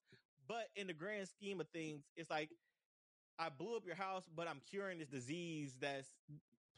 But 0.49 0.69
in 0.77 0.89
the 0.89 0.93
grand 0.93 1.29
scheme 1.29 1.61
of 1.61 1.69
things 1.69 2.03
it's 2.17 2.31
like 2.31 2.51
I 3.39 3.49
blew 3.49 3.77
up 3.77 3.87
your 3.87 3.97
house, 3.97 4.29
but 4.35 4.47
I'm 4.47 4.61
curing 4.71 4.99
this 4.99 5.09
disease 5.09 5.79
that's 5.81 6.13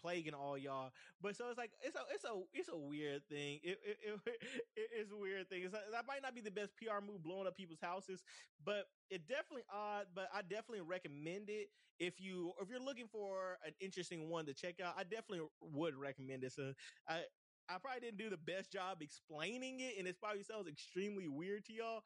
plaguing 0.04 0.34
all 0.34 0.58
y'all. 0.58 0.92
But 1.20 1.36
so 1.36 1.48
it's 1.48 1.58
like 1.58 1.72
it's 1.82 1.96
a 1.96 2.00
it's 2.12 2.24
a 2.24 2.42
it's 2.52 2.68
a 2.68 2.76
weird 2.76 3.22
thing. 3.28 3.60
It 3.62 3.78
it, 3.84 3.98
it, 4.04 4.20
it 4.76 4.90
it's 5.00 5.12
a 5.12 5.16
weird 5.16 5.48
thing. 5.48 5.62
It's 5.64 5.72
like, 5.72 5.90
that 5.92 6.06
might 6.06 6.22
not 6.22 6.34
be 6.34 6.42
the 6.42 6.50
best 6.50 6.76
PR 6.76 7.00
move 7.04 7.22
blowing 7.22 7.46
up 7.46 7.56
people's 7.56 7.80
houses, 7.80 8.22
but 8.64 8.86
it 9.10 9.26
definitely 9.26 9.64
odd. 9.72 10.08
But 10.14 10.28
I 10.34 10.42
definitely 10.42 10.82
recommend 10.82 11.48
it 11.48 11.68
if 11.98 12.20
you 12.20 12.52
if 12.60 12.68
you're 12.68 12.80
looking 12.80 13.08
for 13.08 13.58
an 13.66 13.72
interesting 13.80 14.28
one 14.28 14.46
to 14.46 14.54
check 14.54 14.80
out. 14.80 14.94
I 14.98 15.04
definitely 15.04 15.46
would 15.62 15.94
recommend 15.96 16.44
it. 16.44 16.52
So 16.52 16.74
I. 17.08 17.24
I 17.66 17.78
probably 17.78 18.00
didn't 18.00 18.18
do 18.18 18.28
the 18.28 18.36
best 18.36 18.70
job 18.70 19.00
explaining 19.00 19.80
it, 19.80 19.94
and 19.98 20.06
it 20.06 20.20
probably 20.20 20.42
sounds 20.42 20.68
extremely 20.68 21.28
weird 21.28 21.64
to 21.64 21.72
y'all 21.72 22.02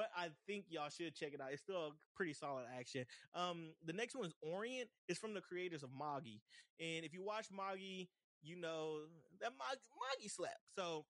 but 0.00 0.08
I 0.16 0.28
think 0.46 0.64
y'all 0.70 0.88
should 0.88 1.14
check 1.14 1.34
it 1.34 1.42
out. 1.42 1.52
It's 1.52 1.60
still 1.60 1.76
a 1.76 1.90
pretty 2.16 2.32
solid 2.32 2.64
action. 2.74 3.04
Um, 3.34 3.74
the 3.84 3.92
next 3.92 4.16
one 4.16 4.24
is 4.24 4.32
Orient. 4.40 4.88
It's 5.08 5.18
from 5.18 5.34
the 5.34 5.42
creators 5.42 5.82
of 5.82 5.90
Magi, 5.92 6.40
and 6.80 7.04
if 7.04 7.12
you 7.12 7.22
watch 7.22 7.48
Magi, 7.54 8.08
you 8.40 8.56
know 8.56 9.00
that 9.42 9.52
Magi, 9.58 9.76
Magi 10.00 10.28
slap. 10.28 10.56
So 10.74 11.04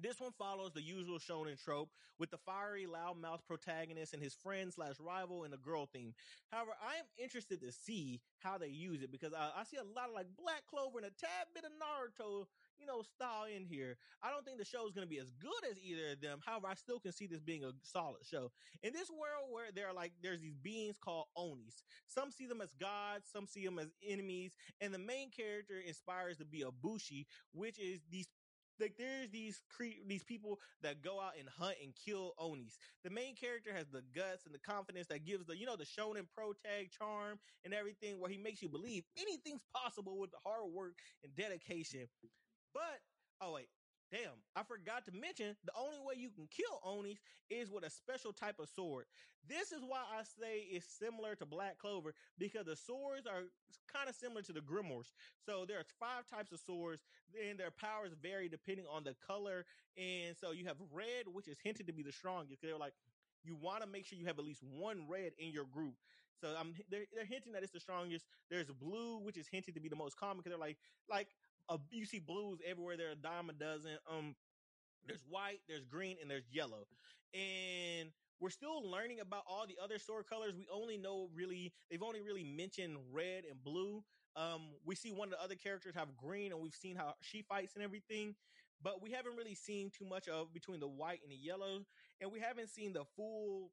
this 0.00 0.18
one 0.18 0.32
follows 0.38 0.72
the 0.72 0.80
usual 0.80 1.18
shonen 1.18 1.62
trope 1.62 1.90
with 2.18 2.30
the 2.30 2.38
fiery, 2.38 2.86
loudmouth 2.86 3.44
protagonist 3.46 4.14
and 4.14 4.22
his 4.22 4.34
friend 4.34 4.72
slash 4.72 4.96
rival 4.98 5.44
in 5.44 5.52
a 5.52 5.58
girl 5.58 5.84
theme. 5.86 6.14
However, 6.50 6.72
I 6.80 6.96
am 6.98 7.04
interested 7.22 7.60
to 7.60 7.70
see 7.70 8.22
how 8.38 8.56
they 8.56 8.68
use 8.68 9.02
it 9.02 9.12
because 9.12 9.34
I, 9.34 9.60
I 9.60 9.64
see 9.64 9.76
a 9.76 9.94
lot 9.94 10.08
of 10.08 10.14
like 10.14 10.28
Black 10.38 10.64
Clover 10.70 10.98
and 10.98 11.06
a 11.06 11.10
tad 11.10 11.52
bit 11.54 11.64
of 11.64 11.72
Naruto, 11.76 12.46
you 12.78 12.86
know, 12.86 13.02
style 13.02 13.44
in 13.44 13.64
here. 13.64 13.96
I 14.22 14.30
don't 14.30 14.44
think 14.44 14.58
the 14.58 14.64
show 14.64 14.86
is 14.86 14.92
going 14.92 15.06
to 15.06 15.10
be 15.10 15.18
as 15.18 15.30
good 15.40 15.70
as 15.70 15.78
either 15.78 16.12
of 16.12 16.20
them. 16.20 16.40
However, 16.44 16.68
I 16.68 16.74
still 16.74 17.00
can 17.00 17.12
see 17.12 17.26
this 17.26 17.40
being 17.40 17.64
a 17.64 17.72
solid 17.82 18.24
show. 18.24 18.50
In 18.82 18.92
this 18.92 19.10
world 19.10 19.50
where 19.50 19.72
there 19.74 19.88
are 19.88 19.94
like 19.94 20.12
there's 20.22 20.40
these 20.40 20.56
beings 20.56 20.96
called 21.02 21.26
Onis. 21.36 21.82
Some 22.06 22.30
see 22.30 22.46
them 22.46 22.60
as 22.60 22.72
gods, 22.74 23.28
some 23.32 23.46
see 23.46 23.64
them 23.64 23.78
as 23.78 23.88
enemies, 24.06 24.52
and 24.80 24.92
the 24.92 24.98
main 24.98 25.30
character 25.30 25.74
inspires 25.86 26.38
to 26.38 26.44
be 26.44 26.62
a 26.62 26.70
Bushi, 26.70 27.26
which 27.52 27.78
is 27.78 28.00
these 28.10 28.28
like 28.80 28.94
there's 28.98 29.30
these 29.30 29.62
cre- 29.74 30.04
these 30.06 30.24
people 30.24 30.58
that 30.82 31.02
go 31.02 31.20
out 31.20 31.32
and 31.38 31.48
hunt 31.48 31.76
and 31.82 31.94
kill 31.94 32.34
onis. 32.38 32.78
The 33.04 33.10
main 33.10 33.34
character 33.34 33.70
has 33.74 33.86
the 33.88 34.02
guts 34.14 34.44
and 34.44 34.54
the 34.54 34.58
confidence 34.58 35.06
that 35.08 35.24
gives 35.24 35.46
the 35.46 35.56
you 35.56 35.66
know 35.66 35.76
the 35.76 35.84
shonen 35.84 36.26
pro 36.34 36.52
tag 36.52 36.90
charm 36.90 37.38
and 37.64 37.72
everything, 37.72 38.20
where 38.20 38.30
he 38.30 38.38
makes 38.38 38.62
you 38.62 38.68
believe 38.68 39.04
anything's 39.18 39.62
possible 39.74 40.18
with 40.18 40.30
the 40.30 40.38
hard 40.44 40.72
work 40.72 40.98
and 41.24 41.34
dedication. 41.34 42.06
But 42.76 43.00
oh 43.40 43.54
wait, 43.54 43.72
damn, 44.12 44.36
I 44.54 44.62
forgot 44.62 45.06
to 45.06 45.12
mention 45.12 45.56
the 45.64 45.72
only 45.72 45.96
way 46.04 46.20
you 46.20 46.28
can 46.28 46.46
kill 46.52 46.76
onis 46.84 47.16
is 47.48 47.70
with 47.70 47.84
a 47.84 47.90
special 47.90 48.34
type 48.34 48.60
of 48.60 48.68
sword. 48.68 49.06
This 49.48 49.72
is 49.72 49.80
why 49.80 50.04
I 50.12 50.24
say 50.24 50.68
it's 50.68 50.84
similar 50.84 51.34
to 51.36 51.46
Black 51.46 51.78
Clover 51.78 52.12
because 52.36 52.66
the 52.66 52.76
swords 52.76 53.26
are 53.26 53.48
kind 53.88 54.10
of 54.10 54.14
similar 54.14 54.42
to 54.42 54.52
the 54.52 54.60
grimoires. 54.60 55.08
So 55.46 55.64
there 55.64 55.78
are 55.78 55.88
five 55.98 56.28
types 56.28 56.52
of 56.52 56.60
swords, 56.60 57.00
and 57.32 57.58
their 57.58 57.70
powers 57.70 58.12
vary 58.20 58.50
depending 58.50 58.84
on 58.92 59.04
the 59.04 59.14
color. 59.26 59.64
And 59.96 60.36
so 60.36 60.52
you 60.52 60.66
have 60.66 60.76
red, 60.92 61.32
which 61.32 61.48
is 61.48 61.56
hinted 61.62 61.86
to 61.86 61.94
be 61.94 62.02
the 62.02 62.12
strongest. 62.12 62.60
They're 62.60 62.76
like 62.76 62.92
you 63.42 63.56
want 63.56 63.82
to 63.82 63.88
make 63.88 64.04
sure 64.04 64.18
you 64.18 64.26
have 64.26 64.38
at 64.38 64.44
least 64.44 64.62
one 64.62 65.06
red 65.08 65.32
in 65.38 65.50
your 65.50 65.64
group. 65.64 65.94
So 66.40 66.48
I'm 66.58 66.74
they're, 66.90 67.06
they're 67.14 67.24
hinting 67.24 67.52
that 67.52 67.62
it's 67.62 67.72
the 67.72 67.80
strongest. 67.80 68.26
There's 68.50 68.66
blue, 68.66 69.18
which 69.18 69.38
is 69.38 69.48
hinted 69.48 69.74
to 69.74 69.80
be 69.80 69.88
the 69.88 69.96
most 69.96 70.16
common 70.18 70.38
because 70.38 70.50
they're 70.50 70.60
like 70.60 70.76
like 71.08 71.28
you 71.90 72.04
see 72.06 72.18
blues 72.18 72.60
everywhere. 72.66 72.96
There 72.96 73.08
are 73.08 73.12
a 73.12 73.16
dime 73.16 73.50
a 73.50 73.52
dozen. 73.52 73.92
Um, 74.10 74.34
there's 75.06 75.22
white, 75.28 75.60
there's 75.68 75.84
green, 75.84 76.16
and 76.20 76.30
there's 76.30 76.46
yellow. 76.50 76.86
And 77.34 78.10
we're 78.40 78.50
still 78.50 78.88
learning 78.88 79.20
about 79.20 79.42
all 79.48 79.66
the 79.66 79.76
other 79.82 79.98
sword 79.98 80.26
colors. 80.28 80.54
We 80.56 80.66
only 80.72 80.98
know 80.98 81.28
really 81.34 81.72
they've 81.90 82.02
only 82.02 82.20
really 82.20 82.44
mentioned 82.44 82.96
red 83.12 83.44
and 83.50 83.62
blue. 83.62 84.02
Um, 84.36 84.62
we 84.84 84.94
see 84.94 85.12
one 85.12 85.28
of 85.28 85.32
the 85.32 85.42
other 85.42 85.54
characters 85.54 85.94
have 85.94 86.16
green, 86.16 86.52
and 86.52 86.60
we've 86.60 86.74
seen 86.74 86.96
how 86.96 87.14
she 87.22 87.42
fights 87.42 87.74
and 87.74 87.82
everything, 87.82 88.34
but 88.82 89.02
we 89.02 89.10
haven't 89.10 89.34
really 89.34 89.54
seen 89.54 89.90
too 89.96 90.04
much 90.04 90.28
of 90.28 90.52
between 90.52 90.78
the 90.78 90.88
white 90.88 91.20
and 91.22 91.32
the 91.32 91.36
yellow, 91.36 91.80
and 92.20 92.30
we 92.30 92.38
haven't 92.38 92.68
seen 92.68 92.92
the 92.92 93.04
full 93.16 93.70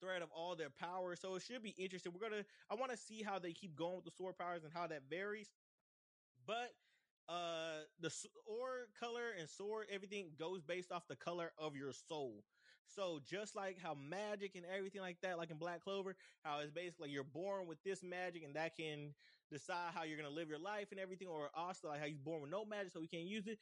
thread 0.00 0.22
of 0.22 0.28
all 0.34 0.56
their 0.56 0.70
powers. 0.70 1.20
So 1.20 1.34
it 1.36 1.42
should 1.42 1.62
be 1.62 1.74
interesting. 1.76 2.12
We're 2.14 2.28
gonna 2.28 2.44
I 2.70 2.74
want 2.74 2.92
to 2.92 2.96
see 2.96 3.22
how 3.22 3.38
they 3.38 3.52
keep 3.52 3.76
going 3.76 3.96
with 3.96 4.04
the 4.04 4.10
sword 4.16 4.38
powers 4.38 4.64
and 4.64 4.72
how 4.72 4.86
that 4.86 5.02
varies. 5.10 5.48
But 6.46 6.72
uh 7.28 7.82
the 8.00 8.10
sword 8.10 8.88
color 8.98 9.32
and 9.38 9.48
sword 9.48 9.86
everything 9.92 10.30
goes 10.38 10.62
based 10.62 10.92
off 10.92 11.08
the 11.08 11.16
color 11.16 11.52
of 11.58 11.74
your 11.74 11.92
soul. 11.92 12.44
So 12.88 13.20
just 13.28 13.56
like 13.56 13.78
how 13.82 13.94
magic 13.94 14.54
and 14.54 14.64
everything 14.64 15.00
like 15.00 15.20
that 15.22 15.38
like 15.38 15.50
in 15.50 15.56
black 15.58 15.82
clover 15.82 16.16
how 16.44 16.60
it's 16.60 16.70
basically 16.70 17.10
you're 17.10 17.24
born 17.24 17.66
with 17.66 17.82
this 17.84 18.02
magic 18.02 18.44
and 18.44 18.54
that 18.54 18.76
can 18.76 19.12
decide 19.50 19.92
how 19.94 20.04
you're 20.04 20.16
gonna 20.16 20.30
live 20.30 20.48
your 20.48 20.58
life 20.58 20.88
and 20.92 21.00
everything 21.00 21.28
or 21.28 21.50
also 21.54 21.88
like 21.88 22.00
how 22.00 22.06
you're 22.06 22.16
born 22.18 22.42
with 22.42 22.50
no 22.50 22.64
magic 22.64 22.92
so 22.92 23.00
we 23.00 23.08
can't 23.08 23.24
use 23.24 23.46
it 23.46 23.58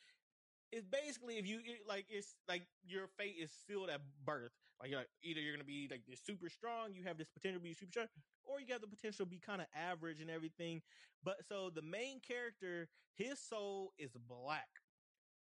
it's 0.75 0.87
basically 0.87 1.39
if 1.39 1.47
you 1.47 1.59
it, 1.65 1.87
like 1.89 2.07
it's 2.11 2.35
like 2.49 2.67
your 2.87 3.07
fate 3.19 3.37
is 3.41 3.51
sealed 3.67 3.91
at 3.91 4.01
birth 4.25 4.53
like, 4.83 4.93
like 4.93 5.09
either 5.23 5.41
you're 5.41 5.55
gonna 5.55 5.65
be 5.65 5.89
like 5.91 6.03
super 6.19 6.49
strong 6.49 6.93
you 6.93 7.05
have 7.05 7.19
this 7.19 7.31
potential 7.31 7.61
to 7.61 7.65
be 7.65 7.73
super 7.75 7.93
strong 7.93 8.09
or 8.45 8.61
you 8.61 8.67
got 8.67 8.81
the 8.81 8.87
potential 8.87 9.25
to 9.25 9.31
be 9.31 9.39
kind 9.39 9.61
of 9.61 9.67
average 9.75 10.21
and 10.21 10.31
everything. 10.31 10.83
But 11.23 11.37
so 11.49 11.71
the 11.71 11.83
main 11.83 12.21
character, 12.21 12.89
his 13.15 13.39
soul 13.41 13.93
is 13.99 14.13
black. 14.29 14.69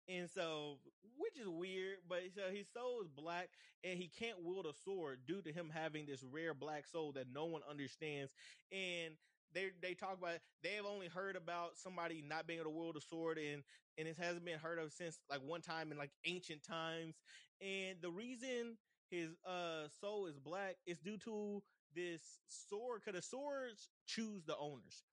And 0.10 0.30
so, 0.30 0.80
which 1.18 1.38
is 1.38 1.48
weird, 1.50 1.98
but 2.08 2.22
so 2.34 2.44
his 2.54 2.68
soul 2.74 3.02
is 3.02 3.10
black 3.10 3.50
and 3.84 4.00
he 4.00 4.08
can't 4.08 4.42
wield 4.42 4.66
a 4.66 4.74
sword 4.74 5.20
due 5.28 5.42
to 5.42 5.52
him 5.52 5.70
having 5.74 6.06
this 6.06 6.24
rare 6.24 6.54
black 6.54 6.86
soul 6.88 7.12
that 7.14 7.28
no 7.34 7.46
one 7.46 7.62
understands. 7.70 8.32
And 8.72 9.16
they 9.58 9.72
they 9.82 9.94
talk 9.96 10.18
about 10.20 10.38
they 10.64 10.74
have 10.74 10.86
only 10.86 11.08
heard 11.08 11.36
about 11.36 11.78
somebody 11.78 12.24
not 12.28 12.46
being 12.46 12.60
able 12.60 12.72
to 12.72 12.78
wield 12.78 12.96
a 12.96 13.02
sword 13.02 13.40
and 13.40 13.64
and 13.98 14.08
it 14.08 14.16
hasn't 14.18 14.46
been 14.46 14.60
heard 14.60 14.78
of 14.78 14.92
since 14.94 15.20
like 15.30 15.42
one 15.46 15.62
time 15.62 15.92
in 15.92 15.98
like 15.98 16.12
ancient 16.26 16.64
times. 16.64 17.16
And 17.62 17.98
the 18.02 18.12
reason 18.12 18.78
his 19.10 19.30
uh 19.46 19.88
soul 20.00 20.28
is 20.28 20.38
black 20.38 20.78
is 20.86 21.00
due 21.00 21.18
to 21.20 21.64
this 21.96 22.22
sword 22.48 23.02
because 23.04 23.20
the 23.20 23.28
swords 23.28 23.90
choose 24.06 24.44
the 24.46 24.56
owners. 24.58 25.04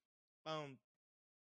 Um, 0.44 0.76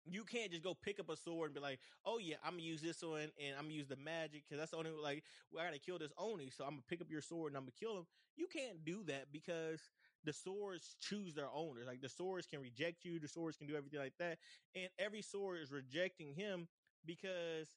you 0.10 0.24
can't 0.24 0.52
just 0.52 0.64
go 0.64 0.74
pick 0.74 1.00
up 1.00 1.10
a 1.10 1.18
sword 1.18 1.50
and 1.50 1.56
be 1.56 1.62
like, 1.62 1.80
"Oh 2.06 2.18
yeah, 2.18 2.38
I'm 2.44 2.54
gonna 2.54 2.64
use 2.64 2.82
this 2.82 3.04
one 3.04 3.30
and 3.38 3.56
I'm 3.58 3.64
gonna 3.66 3.74
use 3.74 3.88
the 3.88 3.98
magic 3.98 4.44
because 4.46 4.60
that's 4.60 4.72
the 4.72 4.78
only 4.78 4.92
like 4.92 5.24
well, 5.52 5.64
I 5.64 5.68
gotta 5.68 5.80
kill 5.80 6.00
this 6.00 6.14
Oni, 6.18 6.50
so 6.50 6.64
I'm 6.64 6.72
gonna 6.72 6.84
pick 6.88 7.02
up 7.02 7.12
your 7.12 7.22
sword 7.22 7.52
and 7.52 7.58
I'm 7.58 7.64
gonna 7.64 7.74
kill 7.80 7.98
him." 7.98 8.08
You 8.38 8.48
can't 8.48 8.86
do 8.86 9.04
that 9.06 9.32
because 9.32 9.82
the 10.24 10.34
swords 10.34 10.96
choose 11.00 11.34
their 11.34 11.50
owners. 11.54 11.88
Like 11.88 12.02
the 12.02 12.10
swords 12.10 12.48
can 12.48 12.62
reject 12.62 13.06
you, 13.06 13.20
the 13.20 13.28
swords 13.28 13.58
can 13.58 13.68
do 13.68 13.76
everything 13.76 14.00
like 14.00 14.18
that, 14.20 14.38
and 14.76 14.90
every 15.00 15.22
sword 15.22 15.60
is 15.62 15.72
rejecting 15.72 16.34
him 16.34 16.68
because 17.06 17.70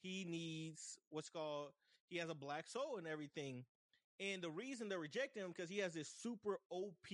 he 0.00 0.24
needs 0.24 0.98
what's 1.10 1.28
called 1.28 1.70
he 2.08 2.18
has 2.18 2.30
a 2.30 2.34
black 2.34 2.66
soul 2.66 2.96
and 2.96 3.06
everything. 3.06 3.64
And 4.20 4.42
the 4.42 4.50
reason 4.50 4.88
they're 4.88 4.98
rejecting 4.98 5.42
him 5.42 5.52
because 5.54 5.70
he 5.70 5.78
has 5.78 5.94
this 5.94 6.08
super 6.08 6.58
OP 6.70 7.06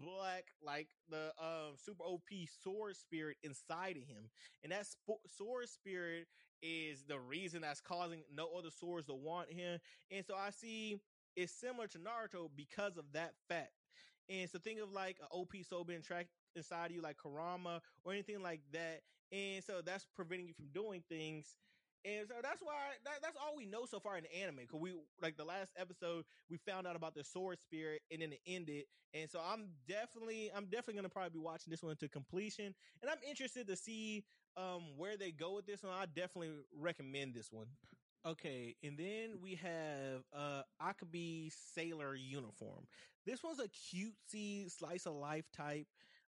black, 0.00 0.46
like 0.62 0.88
the 1.08 1.32
um 1.38 1.74
super 1.76 2.02
OP 2.02 2.28
sword 2.62 2.96
spirit 2.96 3.36
inside 3.44 3.96
of 3.96 4.02
him, 4.04 4.30
and 4.62 4.72
that 4.72 4.86
sp- 4.90 5.22
sword 5.36 5.68
spirit 5.68 6.26
is 6.62 7.04
the 7.06 7.18
reason 7.18 7.60
that's 7.60 7.80
causing 7.80 8.22
no 8.34 8.48
other 8.58 8.70
swords 8.70 9.06
to 9.06 9.14
want 9.14 9.52
him. 9.52 9.78
And 10.10 10.24
so 10.26 10.34
I 10.34 10.50
see 10.50 10.96
it's 11.36 11.52
similar 11.52 11.86
to 11.88 11.98
Naruto 11.98 12.48
because 12.56 12.96
of 12.96 13.04
that 13.12 13.34
fact. 13.48 13.72
And 14.28 14.48
so 14.48 14.58
think 14.58 14.80
of 14.80 14.92
like 14.92 15.18
an 15.20 15.28
OP 15.30 15.54
soul 15.68 15.84
being 15.84 16.02
trapped 16.02 16.28
inside 16.56 16.86
of 16.86 16.92
you, 16.92 17.02
like 17.02 17.16
Kurama 17.16 17.80
or 18.04 18.12
anything 18.12 18.42
like 18.42 18.60
that. 18.72 19.00
And 19.32 19.62
so 19.64 19.80
that's 19.84 20.06
preventing 20.14 20.46
you 20.46 20.54
from 20.54 20.68
doing 20.72 21.02
things 21.08 21.56
and 22.04 22.28
so 22.28 22.34
that's 22.42 22.60
why 22.60 22.74
that, 23.04 23.22
that's 23.22 23.36
all 23.40 23.56
we 23.56 23.64
know 23.64 23.86
so 23.86 23.98
far 23.98 24.18
in 24.18 24.24
the 24.24 24.36
anime. 24.36 24.66
Cause 24.70 24.80
we 24.80 24.92
like 25.22 25.36
the 25.36 25.44
last 25.44 25.72
episode, 25.76 26.24
we 26.50 26.58
found 26.58 26.86
out 26.86 26.96
about 26.96 27.14
the 27.14 27.24
sword 27.24 27.58
spirit 27.58 28.02
and 28.10 28.20
then 28.20 28.32
it 28.32 28.40
ended. 28.46 28.84
And 29.14 29.30
so 29.30 29.40
I'm 29.40 29.68
definitely, 29.88 30.50
I'm 30.54 30.66
definitely 30.66 30.96
gonna 30.96 31.08
probably 31.08 31.30
be 31.30 31.38
watching 31.38 31.70
this 31.70 31.82
one 31.82 31.96
to 31.96 32.08
completion. 32.08 32.74
And 33.00 33.10
I'm 33.10 33.18
interested 33.28 33.66
to 33.68 33.76
see 33.76 34.24
um 34.56 34.82
where 34.98 35.16
they 35.16 35.30
go 35.32 35.54
with 35.54 35.66
this 35.66 35.82
one. 35.82 35.92
I 35.92 36.04
definitely 36.06 36.50
recommend 36.78 37.34
this 37.34 37.50
one. 37.50 37.66
Okay, 38.26 38.74
and 38.82 38.96
then 38.96 39.38
we 39.42 39.54
have 39.56 40.22
uh 40.34 40.62
Akebi 40.82 41.52
Sailor 41.74 42.14
uniform. 42.14 42.86
This 43.26 43.42
one's 43.42 43.60
a 43.60 43.68
cutesy 43.68 44.70
slice 44.70 45.06
of 45.06 45.14
life 45.14 45.44
type 45.54 45.86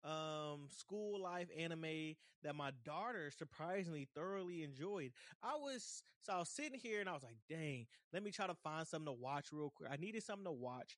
um 0.03 0.67
school 0.69 1.21
life 1.21 1.49
anime 1.57 2.15
that 2.43 2.55
my 2.55 2.71
daughter 2.85 3.29
surprisingly 3.37 4.07
thoroughly 4.15 4.63
enjoyed. 4.63 5.11
I 5.43 5.55
was 5.55 6.01
so 6.21 6.33
I 6.33 6.39
was 6.39 6.49
sitting 6.49 6.79
here 6.79 7.01
and 7.01 7.09
I 7.09 7.13
was 7.13 7.23
like, 7.23 7.37
dang, 7.49 7.87
let 8.13 8.23
me 8.23 8.31
try 8.31 8.47
to 8.47 8.55
find 8.55 8.87
something 8.87 9.13
to 9.13 9.19
watch 9.21 9.47
real 9.51 9.71
quick. 9.75 9.89
I 9.91 9.97
needed 9.97 10.23
something 10.23 10.45
to 10.45 10.51
watch. 10.51 10.97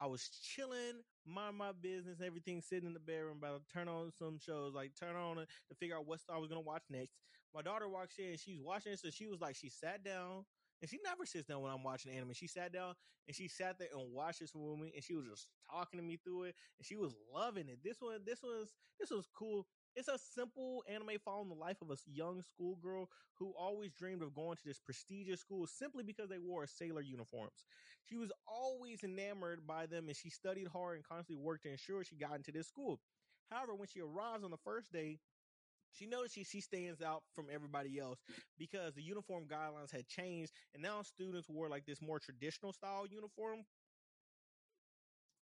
I 0.00 0.06
was 0.06 0.28
chilling, 0.42 1.02
mind 1.26 1.56
my 1.56 1.72
business, 1.72 2.20
everything, 2.24 2.60
sitting 2.60 2.88
in 2.88 2.94
the 2.94 3.00
bedroom, 3.00 3.38
about 3.38 3.66
to 3.66 3.72
turn 3.72 3.88
on 3.88 4.12
some 4.18 4.38
shows, 4.38 4.74
like 4.74 4.92
turn 4.98 5.16
on 5.16 5.36
to 5.36 5.46
figure 5.80 5.96
out 5.96 6.06
what 6.06 6.20
I 6.32 6.38
was 6.38 6.48
gonna 6.48 6.60
watch 6.60 6.82
next. 6.90 7.14
My 7.54 7.62
daughter 7.62 7.88
walks 7.88 8.18
in, 8.18 8.36
she's 8.36 8.60
watching 8.60 8.92
it, 8.92 8.98
so 8.98 9.10
she 9.10 9.26
was 9.26 9.40
like, 9.40 9.54
she 9.54 9.68
sat 9.68 10.04
down, 10.04 10.44
and 10.82 10.90
she 10.90 10.98
never 11.04 11.24
sits 11.24 11.46
down 11.46 11.62
when 11.62 11.70
I'm 11.70 11.84
watching 11.84 12.12
anime. 12.12 12.32
She 12.34 12.48
sat 12.48 12.72
down 12.72 12.94
and 13.26 13.34
she 13.34 13.48
sat 13.48 13.78
there 13.78 13.88
and 13.96 14.12
watched 14.12 14.40
this 14.40 14.54
with 14.54 14.78
me, 14.78 14.92
and 14.94 15.02
she 15.02 15.14
was 15.14 15.24
just 15.24 15.48
talking 15.70 15.98
to 15.98 16.04
me 16.04 16.18
through 16.22 16.44
it, 16.44 16.56
and 16.78 16.84
she 16.84 16.96
was 16.96 17.14
loving 17.32 17.68
it. 17.68 17.78
This 17.82 17.98
one, 18.00 18.20
this 18.26 18.42
was, 18.42 18.74
this 19.00 19.10
was 19.10 19.26
cool. 19.34 19.66
It's 19.96 20.08
a 20.08 20.18
simple 20.18 20.82
anime 20.88 21.18
following 21.24 21.48
the 21.48 21.54
life 21.54 21.80
of 21.80 21.90
a 21.90 21.96
young 22.12 22.42
schoolgirl 22.42 23.08
who 23.38 23.54
always 23.56 23.92
dreamed 23.92 24.22
of 24.22 24.34
going 24.34 24.56
to 24.56 24.64
this 24.64 24.80
prestigious 24.80 25.40
school 25.40 25.66
simply 25.68 26.02
because 26.02 26.28
they 26.28 26.38
wore 26.38 26.66
sailor 26.66 27.00
uniforms. 27.00 27.64
She 28.04 28.16
was 28.16 28.32
always 28.46 29.04
enamored 29.04 29.66
by 29.66 29.86
them 29.86 30.08
and 30.08 30.16
she 30.16 30.30
studied 30.30 30.66
hard 30.66 30.96
and 30.96 31.04
constantly 31.04 31.42
worked 31.42 31.62
to 31.62 31.70
ensure 31.70 32.02
she 32.02 32.16
got 32.16 32.34
into 32.34 32.50
this 32.50 32.66
school. 32.66 33.00
However, 33.50 33.74
when 33.74 33.88
she 33.88 34.00
arrives 34.00 34.42
on 34.42 34.50
the 34.50 34.56
first 34.64 34.92
day, 34.92 35.20
she 35.94 36.06
noticed 36.06 36.34
she, 36.34 36.44
she 36.44 36.60
stands 36.60 37.00
out 37.02 37.24
from 37.32 37.48
everybody 37.50 37.98
else 37.98 38.20
because 38.58 38.94
the 38.94 39.02
uniform 39.02 39.48
guidelines 39.48 39.90
had 39.90 40.06
changed 40.06 40.52
and 40.74 40.82
now 40.82 41.02
students 41.02 41.48
wore 41.48 41.68
like 41.68 41.86
this 41.86 42.02
more 42.02 42.20
traditional 42.20 42.72
style 42.72 43.06
uniform. 43.06 43.64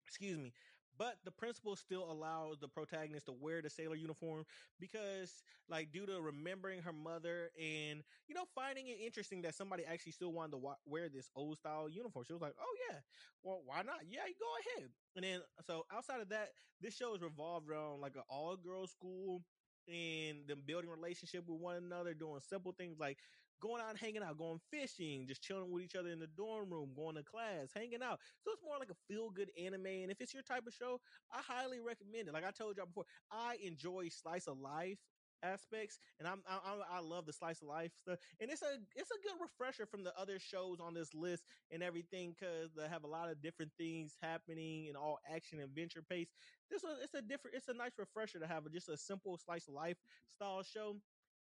Excuse 0.07 0.37
me. 0.39 0.53
But 0.97 1.23
the 1.23 1.31
principal 1.31 1.75
still 1.75 2.11
allows 2.11 2.59
the 2.59 2.67
protagonist 2.67 3.27
to 3.27 3.31
wear 3.31 3.61
the 3.61 3.69
sailor 3.69 3.95
uniform 3.95 4.45
because, 4.79 5.43
like, 5.67 5.91
due 5.91 6.05
to 6.07 6.19
remembering 6.19 6.81
her 6.81 6.91
mother 6.91 7.51
and, 7.57 8.03
you 8.27 8.33
know, 8.35 8.45
finding 8.55 8.87
it 8.87 8.99
interesting 8.99 9.43
that 9.43 9.55
somebody 9.55 9.85
actually 9.85 10.11
still 10.13 10.33
wanted 10.33 10.51
to 10.53 10.57
wa- 10.57 10.75
wear 10.85 11.07
this 11.07 11.29
old 11.35 11.57
style 11.57 11.87
uniform. 11.87 12.25
She 12.25 12.33
was 12.33 12.41
like, 12.41 12.55
oh, 12.59 12.77
yeah, 12.89 13.01
well, 13.43 13.63
why 13.63 13.83
not? 13.83 14.07
Yeah, 14.07 14.25
go 14.39 14.55
ahead. 14.77 14.91
And 15.15 15.23
then, 15.23 15.41
so 15.61 15.85
outside 15.91 16.21
of 16.21 16.29
that, 16.29 16.49
this 16.81 16.95
show 16.95 17.13
is 17.13 17.21
revolved 17.21 17.69
around 17.69 18.01
like 18.01 18.15
an 18.15 18.23
all 18.27 18.57
girls 18.57 18.91
school 18.91 19.45
and 19.89 20.47
them 20.47 20.61
building 20.65 20.89
relationship 20.89 21.43
with 21.47 21.59
one 21.59 21.75
another, 21.75 22.13
doing 22.13 22.39
simple 22.47 22.73
things 22.77 22.97
like 22.99 23.17
going 23.61 23.81
out 23.81 23.89
and 23.89 23.99
hanging 23.99 24.23
out, 24.23 24.37
going 24.37 24.59
fishing, 24.71 25.25
just 25.27 25.41
chilling 25.41 25.71
with 25.71 25.83
each 25.83 25.95
other 25.95 26.09
in 26.09 26.19
the 26.19 26.27
dorm 26.27 26.71
room, 26.71 26.91
going 26.95 27.15
to 27.15 27.23
class, 27.23 27.69
hanging 27.75 28.01
out. 28.03 28.19
So 28.43 28.51
it's 28.51 28.63
more 28.63 28.77
like 28.79 28.89
a 28.89 29.13
feel 29.13 29.29
good 29.29 29.51
anime. 29.61 29.85
And 29.85 30.11
if 30.11 30.21
it's 30.21 30.33
your 30.33 30.43
type 30.43 30.65
of 30.65 30.73
show, 30.73 30.99
I 31.31 31.41
highly 31.41 31.79
recommend 31.79 32.27
it. 32.27 32.33
Like 32.33 32.45
I 32.45 32.51
told 32.51 32.77
y'all 32.77 32.85
before, 32.85 33.05
I 33.31 33.57
enjoy 33.63 34.09
slice 34.09 34.47
of 34.47 34.59
life 34.59 34.97
aspects 35.43 35.99
and 36.19 36.27
I'm, 36.27 36.41
I, 36.47 36.97
I 36.97 36.99
love 36.99 37.25
the 37.25 37.33
slice 37.33 37.61
of 37.61 37.67
life 37.67 37.91
stuff 37.97 38.19
and 38.39 38.49
it's 38.51 38.61
a 38.61 38.77
it's 38.95 39.11
a 39.11 39.21
good 39.23 39.41
refresher 39.41 39.85
from 39.85 40.03
the 40.03 40.17
other 40.19 40.39
shows 40.39 40.79
on 40.79 40.93
this 40.93 41.13
list 41.13 41.43
and 41.71 41.81
everything 41.83 42.35
because 42.37 42.73
they 42.75 42.87
have 42.87 43.03
a 43.03 43.07
lot 43.07 43.29
of 43.29 43.41
different 43.41 43.71
things 43.77 44.15
happening 44.21 44.87
and 44.87 44.97
all 44.97 45.19
action 45.33 45.59
adventure 45.59 46.01
pace. 46.01 46.29
This 46.69 46.83
one 46.83 46.95
it's 47.03 47.13
a 47.13 47.21
different 47.21 47.55
it's 47.57 47.67
a 47.67 47.73
nice 47.73 47.97
refresher 47.97 48.39
to 48.39 48.47
have 48.47 48.69
just 48.71 48.89
a 48.89 48.97
simple 48.97 49.37
slice 49.37 49.67
of 49.67 49.73
life 49.73 49.97
style 50.27 50.63
show. 50.63 50.95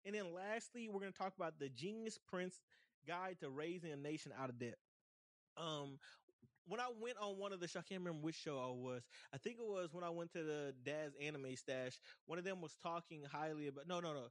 And 0.05 0.15
then 0.15 0.33
lastly 0.33 0.87
we're 0.89 1.01
going 1.01 1.11
to 1.11 1.17
talk 1.17 1.33
about 1.35 1.59
the 1.59 1.69
genius 1.69 2.17
prince 2.17 2.59
guide 3.07 3.37
to 3.41 3.49
raising 3.49 3.91
a 3.91 3.97
nation 3.97 4.31
out 4.39 4.49
of 4.49 4.59
debt. 4.59 4.77
Um 5.57 5.99
when 6.69 6.79
I 6.79 6.87
went 7.01 7.17
on 7.21 7.37
one 7.37 7.51
of 7.53 7.59
the 7.59 7.67
show, 7.67 7.79
I 7.79 7.83
can't 7.83 8.01
remember 8.01 8.21
which 8.21 8.35
show 8.35 8.57
I 8.59 8.71
was. 8.71 9.03
I 9.33 9.37
think 9.37 9.57
it 9.59 9.65
was 9.65 9.89
when 9.91 10.03
I 10.03 10.09
went 10.09 10.31
to 10.33 10.43
the 10.43 10.73
Dad's 10.85 11.15
Anime 11.21 11.55
Stash. 11.55 11.99
One 12.25 12.37
of 12.39 12.45
them 12.45 12.61
was 12.61 12.75
talking 12.81 13.23
highly 13.29 13.67
about. 13.67 13.87
No, 13.87 13.99
no, 13.99 14.13
no. 14.13 14.27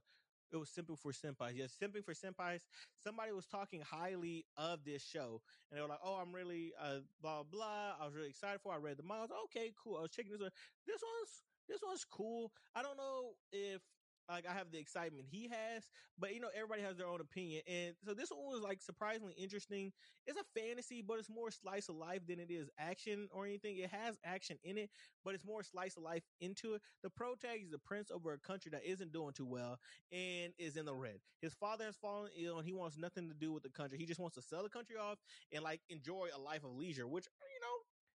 It 0.51 0.57
was 0.57 0.69
Simping 0.69 0.97
for 0.97 1.11
Senpais. 1.11 1.55
Yes, 1.55 1.77
Simping 1.79 2.03
for 2.03 2.13
Senpais. 2.13 2.61
Somebody 3.03 3.31
was 3.33 3.45
talking 3.45 3.81
highly 3.81 4.45
of 4.57 4.83
this 4.83 5.03
show, 5.03 5.41
and 5.69 5.77
they 5.77 5.81
were 5.81 5.87
like, 5.87 5.99
"Oh, 6.03 6.15
I'm 6.15 6.33
really 6.33 6.73
uh, 6.81 7.01
blah 7.21 7.43
blah." 7.43 7.93
I 8.01 8.05
was 8.05 8.15
really 8.15 8.29
excited 8.29 8.59
for. 8.61 8.73
It. 8.73 8.77
I 8.77 8.79
read 8.79 8.97
the 8.97 9.03
manga. 9.03 9.35
Okay, 9.45 9.71
cool. 9.83 9.97
I 9.97 10.01
was 10.01 10.11
checking 10.11 10.31
this 10.31 10.41
one. 10.41 10.51
This 10.87 11.01
one's 11.03 11.43
this 11.67 11.81
one's 11.85 12.03
cool. 12.03 12.51
I 12.73 12.81
don't 12.81 12.97
know 12.97 13.33
if 13.51 13.81
like 14.29 14.47
I 14.47 14.53
have 14.53 14.71
the 14.71 14.77
excitement 14.79 15.25
he 15.29 15.47
has, 15.49 15.87
but 16.17 16.33
you 16.33 16.39
know 16.39 16.49
everybody 16.55 16.81
has 16.81 16.97
their 16.97 17.07
own 17.07 17.21
opinion, 17.21 17.61
and 17.67 17.95
so 18.05 18.13
this 18.13 18.29
one 18.29 18.45
was 18.45 18.61
like 18.61 18.81
surprisingly 18.81 19.33
interesting. 19.37 19.91
It's 20.27 20.39
a 20.39 20.59
fantasy, 20.59 21.01
but 21.01 21.19
it's 21.19 21.29
more 21.29 21.51
slice 21.51 21.89
of 21.89 21.95
life 21.95 22.21
than 22.27 22.39
it 22.39 22.51
is 22.51 22.69
action 22.77 23.27
or 23.31 23.45
anything. 23.45 23.77
It 23.77 23.89
has 23.89 24.17
action 24.23 24.57
in 24.63 24.77
it, 24.77 24.89
but 25.23 25.33
it's 25.33 25.45
more 25.45 25.63
slice 25.63 25.97
of 25.97 26.03
life 26.03 26.23
into 26.39 26.75
it. 26.75 26.81
The 27.03 27.09
protagonist 27.09 27.65
is 27.65 27.71
the 27.71 27.79
prince 27.79 28.11
over 28.11 28.33
a 28.33 28.37
country 28.37 28.69
that 28.71 28.85
isn't 28.85 29.11
doing 29.11 29.33
too 29.33 29.45
well 29.45 29.79
and 30.11 30.53
is 30.57 30.77
in 30.77 30.85
the 30.85 30.95
red. 30.95 31.19
His 31.41 31.53
father 31.53 31.85
has 31.85 31.95
fallen 31.97 32.29
ill, 32.37 32.57
and 32.57 32.65
he 32.65 32.73
wants 32.73 32.97
nothing 32.97 33.27
to 33.29 33.33
do 33.35 33.51
with 33.51 33.63
the 33.63 33.69
country. 33.69 33.97
He 33.97 34.05
just 34.05 34.19
wants 34.19 34.35
to 34.35 34.41
sell 34.41 34.63
the 34.63 34.69
country 34.69 34.97
off 34.97 35.17
and 35.51 35.63
like 35.63 35.81
enjoy 35.89 36.27
a 36.35 36.39
life 36.39 36.63
of 36.63 36.71
leisure, 36.71 37.07
which 37.07 37.25
uh, 37.27 37.45
you 37.53 37.61
know 37.61 37.75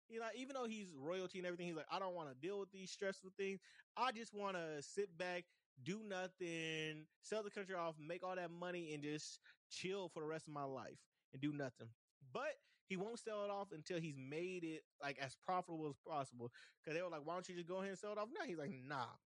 you 0.09 0.18
know, 0.18 0.27
even 0.35 0.55
though 0.55 0.66
he's 0.66 0.92
royalty 0.99 1.38
and 1.38 1.46
everything, 1.46 1.66
he's 1.68 1.77
like, 1.77 1.87
I 1.90 2.01
don't 2.01 2.14
want 2.16 2.29
to 2.31 2.35
deal 2.35 2.59
with 2.59 2.73
these 2.73 2.90
stressful 2.90 3.31
things. 3.37 3.61
I 3.96 4.11
just 4.11 4.35
want 4.35 4.57
to 4.57 4.83
sit 4.83 5.16
back, 5.16 5.44
do 5.85 6.01
nothing, 6.09 7.07
sell 7.23 7.43
the 7.43 7.51
country 7.51 7.75
off, 7.75 7.95
make 7.99 8.23
all 8.25 8.37
that 8.37 8.51
money, 8.51 8.93
and 8.95 9.03
just 9.03 9.40
chill 9.71 10.09
for 10.09 10.21
the 10.21 10.29
rest 10.29 10.47
of 10.47 10.53
my 10.55 10.64
life 10.64 10.99
and 11.33 11.40
do 11.40 11.53
nothing. 11.53 11.88
But 12.33 12.55
he 12.87 12.97
won't 12.97 13.19
sell 13.19 13.45
it 13.45 13.51
off 13.51 13.69
until 13.73 14.01
he's 14.01 14.16
made 14.19 14.64
it 14.64 14.83
like 15.03 15.19
as 15.19 15.37
profitable 15.37 15.88
as 15.88 15.97
possible. 16.07 16.51
Because 16.83 16.97
they 16.97 17.03
were 17.03 17.09
like, 17.11 17.25
"Why 17.25 17.35
don't 17.35 17.49
you 17.49 17.55
just 17.55 17.69
go 17.69 17.77
ahead 17.77 17.90
and 17.90 17.99
sell 17.99 18.12
it 18.12 18.19
off?" 18.19 18.29
No, 18.33 18.45
he's 18.47 18.59
like, 18.59 18.73
"Nah." 18.73 19.16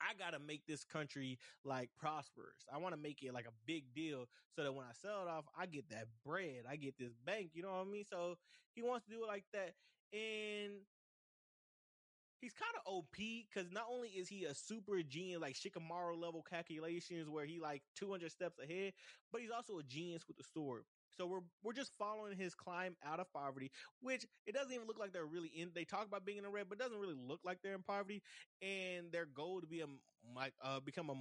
I 0.00 0.14
gotta 0.14 0.38
make 0.38 0.66
this 0.66 0.84
country 0.84 1.38
like 1.64 1.90
prosperous. 1.96 2.66
I 2.70 2.78
want 2.78 2.94
to 2.94 3.00
make 3.00 3.22
it 3.22 3.32
like 3.32 3.46
a 3.46 3.52
big 3.66 3.94
deal 3.94 4.28
so 4.54 4.62
that 4.62 4.72
when 4.72 4.84
I 4.84 4.92
sell 4.92 5.22
it 5.22 5.28
off, 5.28 5.46
I 5.56 5.66
get 5.66 5.88
that 5.88 6.08
bread. 6.24 6.64
I 6.68 6.76
get 6.76 6.98
this 6.98 7.14
bank. 7.14 7.50
You 7.54 7.62
know 7.62 7.70
what 7.72 7.86
I 7.86 7.90
mean? 7.90 8.04
So 8.04 8.36
he 8.74 8.82
wants 8.82 9.06
to 9.06 9.10
do 9.12 9.24
it 9.24 9.26
like 9.26 9.44
that. 9.52 9.72
And 10.12 10.82
he's 12.40 12.52
kind 12.52 12.72
of 12.76 12.82
OP 12.86 13.46
because 13.48 13.70
not 13.72 13.84
only 13.90 14.08
is 14.10 14.28
he 14.28 14.44
a 14.44 14.54
super 14.54 15.02
genius, 15.02 15.40
like 15.40 15.54
Shikamaru 15.54 16.20
level 16.20 16.42
calculations 16.48 17.28
where 17.28 17.44
he 17.46 17.60
like 17.60 17.82
200 17.96 18.30
steps 18.32 18.58
ahead, 18.58 18.92
but 19.32 19.40
he's 19.40 19.50
also 19.50 19.78
a 19.78 19.82
genius 19.82 20.22
with 20.28 20.36
the 20.36 20.44
sword. 20.54 20.84
So 21.16 21.26
we're 21.26 21.40
we're 21.62 21.72
just 21.72 21.92
following 21.98 22.36
his 22.36 22.54
climb 22.54 22.94
out 23.02 23.20
of 23.20 23.32
poverty, 23.32 23.70
which 24.02 24.26
it 24.46 24.54
doesn't 24.54 24.72
even 24.72 24.86
look 24.86 24.98
like 24.98 25.12
they're 25.14 25.24
really 25.24 25.48
in. 25.48 25.70
They 25.74 25.84
talk 25.84 26.06
about 26.06 26.26
being 26.26 26.36
in 26.38 26.44
the 26.44 26.50
red, 26.50 26.66
but 26.68 26.78
it 26.78 26.82
doesn't 26.82 26.98
really 26.98 27.16
look 27.16 27.40
like 27.42 27.58
they're 27.62 27.74
in 27.74 27.82
poverty. 27.82 28.22
And 28.60 29.10
their 29.12 29.24
goal 29.24 29.62
to 29.62 29.66
be 29.66 29.80
a 29.80 29.86
like 30.34 30.52
uh, 30.62 30.80
become 30.80 31.08
a 31.10 31.14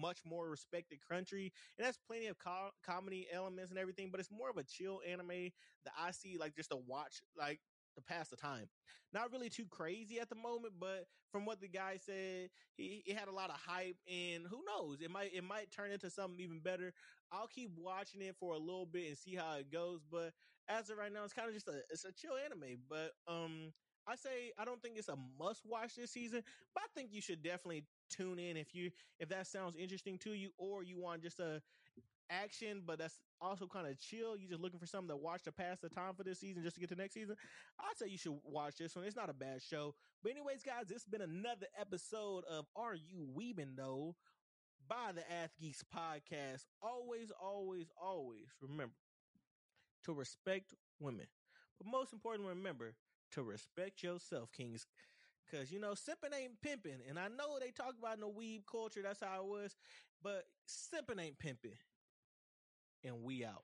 much 0.00 0.18
more 0.24 0.48
respected 0.48 0.98
country, 1.06 1.52
and 1.78 1.86
that's 1.86 1.98
plenty 1.98 2.26
of 2.28 2.38
co- 2.38 2.70
comedy 2.84 3.26
elements 3.32 3.70
and 3.70 3.78
everything. 3.78 4.08
But 4.10 4.20
it's 4.20 4.30
more 4.30 4.50
of 4.50 4.56
a 4.56 4.64
chill 4.64 5.00
anime 5.08 5.50
that 5.84 5.92
I 5.98 6.12
see 6.12 6.36
like 6.38 6.54
just 6.56 6.70
to 6.70 6.76
watch 6.76 7.20
like 7.36 7.60
to 7.94 8.02
pass 8.02 8.28
the 8.28 8.36
time. 8.36 8.68
Not 9.12 9.32
really 9.32 9.50
too 9.50 9.66
crazy 9.70 10.20
at 10.20 10.28
the 10.28 10.34
moment, 10.34 10.74
but 10.80 11.06
from 11.30 11.44
what 11.44 11.60
the 11.60 11.68
guy 11.68 11.98
said, 11.98 12.50
he, 12.76 13.02
he 13.04 13.12
had 13.12 13.28
a 13.28 13.32
lot 13.32 13.50
of 13.50 13.56
hype, 13.56 13.96
and 14.10 14.44
who 14.48 14.62
knows, 14.66 15.00
it 15.00 15.10
might 15.10 15.34
it 15.34 15.44
might 15.44 15.70
turn 15.70 15.90
into 15.92 16.10
something 16.10 16.40
even 16.40 16.60
better. 16.60 16.92
I'll 17.30 17.48
keep 17.48 17.70
watching 17.76 18.22
it 18.22 18.36
for 18.38 18.54
a 18.54 18.58
little 18.58 18.86
bit 18.86 19.08
and 19.08 19.16
see 19.16 19.34
how 19.34 19.56
it 19.56 19.70
goes, 19.70 20.00
but 20.10 20.32
as 20.68 20.90
of 20.90 20.98
right 20.98 21.12
now, 21.12 21.24
it's 21.24 21.32
kind 21.32 21.48
of 21.48 21.54
just 21.54 21.68
a 21.68 21.80
it's 21.90 22.04
a 22.04 22.12
chill 22.12 22.32
anime. 22.44 22.78
But 22.88 23.12
um, 23.26 23.72
I 24.06 24.16
say 24.16 24.52
I 24.58 24.64
don't 24.64 24.80
think 24.82 24.96
it's 24.96 25.08
a 25.08 25.16
must 25.38 25.62
watch 25.64 25.94
this 25.96 26.10
season, 26.12 26.42
but 26.74 26.82
I 26.84 26.86
think 26.94 27.10
you 27.12 27.20
should 27.20 27.42
definitely 27.42 27.84
tune 28.10 28.38
in 28.38 28.56
if 28.56 28.74
you 28.74 28.90
if 29.18 29.28
that 29.30 29.46
sounds 29.46 29.76
interesting 29.76 30.18
to 30.18 30.32
you, 30.32 30.50
or 30.58 30.82
you 30.82 30.98
want 30.98 31.22
just 31.22 31.40
a 31.40 31.62
action, 32.32 32.82
but 32.86 32.98
that's 32.98 33.20
also 33.40 33.66
kind 33.66 33.86
of 33.86 33.98
chill. 34.00 34.36
You're 34.36 34.50
just 34.50 34.62
looking 34.62 34.78
for 34.78 34.86
something 34.86 35.08
to 35.08 35.16
watch 35.16 35.42
to 35.44 35.52
pass 35.52 35.78
the 35.80 35.88
time 35.88 36.14
for 36.16 36.24
this 36.24 36.40
season 36.40 36.62
just 36.62 36.76
to 36.76 36.80
get 36.80 36.88
to 36.90 36.96
next 36.96 37.14
season. 37.14 37.36
I'd 37.78 37.98
say 37.98 38.06
you 38.08 38.18
should 38.18 38.38
watch 38.44 38.76
this 38.76 38.96
one. 38.96 39.04
It's 39.04 39.16
not 39.16 39.30
a 39.30 39.34
bad 39.34 39.62
show. 39.62 39.94
But 40.22 40.32
anyways, 40.32 40.62
guys, 40.62 40.90
it's 40.90 41.04
been 41.04 41.20
another 41.20 41.66
episode 41.78 42.44
of 42.50 42.66
Are 42.76 42.94
You 42.94 43.26
Weebing 43.36 43.76
Though 43.76 44.14
by 44.88 45.12
the 45.14 45.20
Ath 45.32 45.50
Geeks 45.60 45.84
podcast. 45.94 46.64
Always, 46.80 47.30
always, 47.40 47.88
always 48.00 48.48
remember 48.60 48.94
to 50.04 50.12
respect 50.12 50.74
women. 51.00 51.26
But 51.78 51.90
most 51.90 52.12
importantly, 52.12 52.54
remember 52.54 52.94
to 53.32 53.42
respect 53.42 54.02
yourself, 54.02 54.50
kings. 54.52 54.86
Cause 55.50 55.70
you 55.70 55.80
know, 55.80 55.92
simping 55.92 56.34
ain't 56.38 56.60
pimping. 56.62 57.00
And 57.08 57.18
I 57.18 57.28
know 57.28 57.58
they 57.58 57.70
talk 57.70 57.94
about 57.98 58.18
no 58.18 58.30
weeb 58.30 58.62
culture, 58.70 59.02
that's 59.02 59.20
how 59.20 59.42
it 59.42 59.46
was, 59.46 59.76
but 60.22 60.44
simping 60.66 61.20
ain't 61.20 61.38
pimping 61.38 61.72
and 63.04 63.22
we 63.22 63.44
out. 63.44 63.62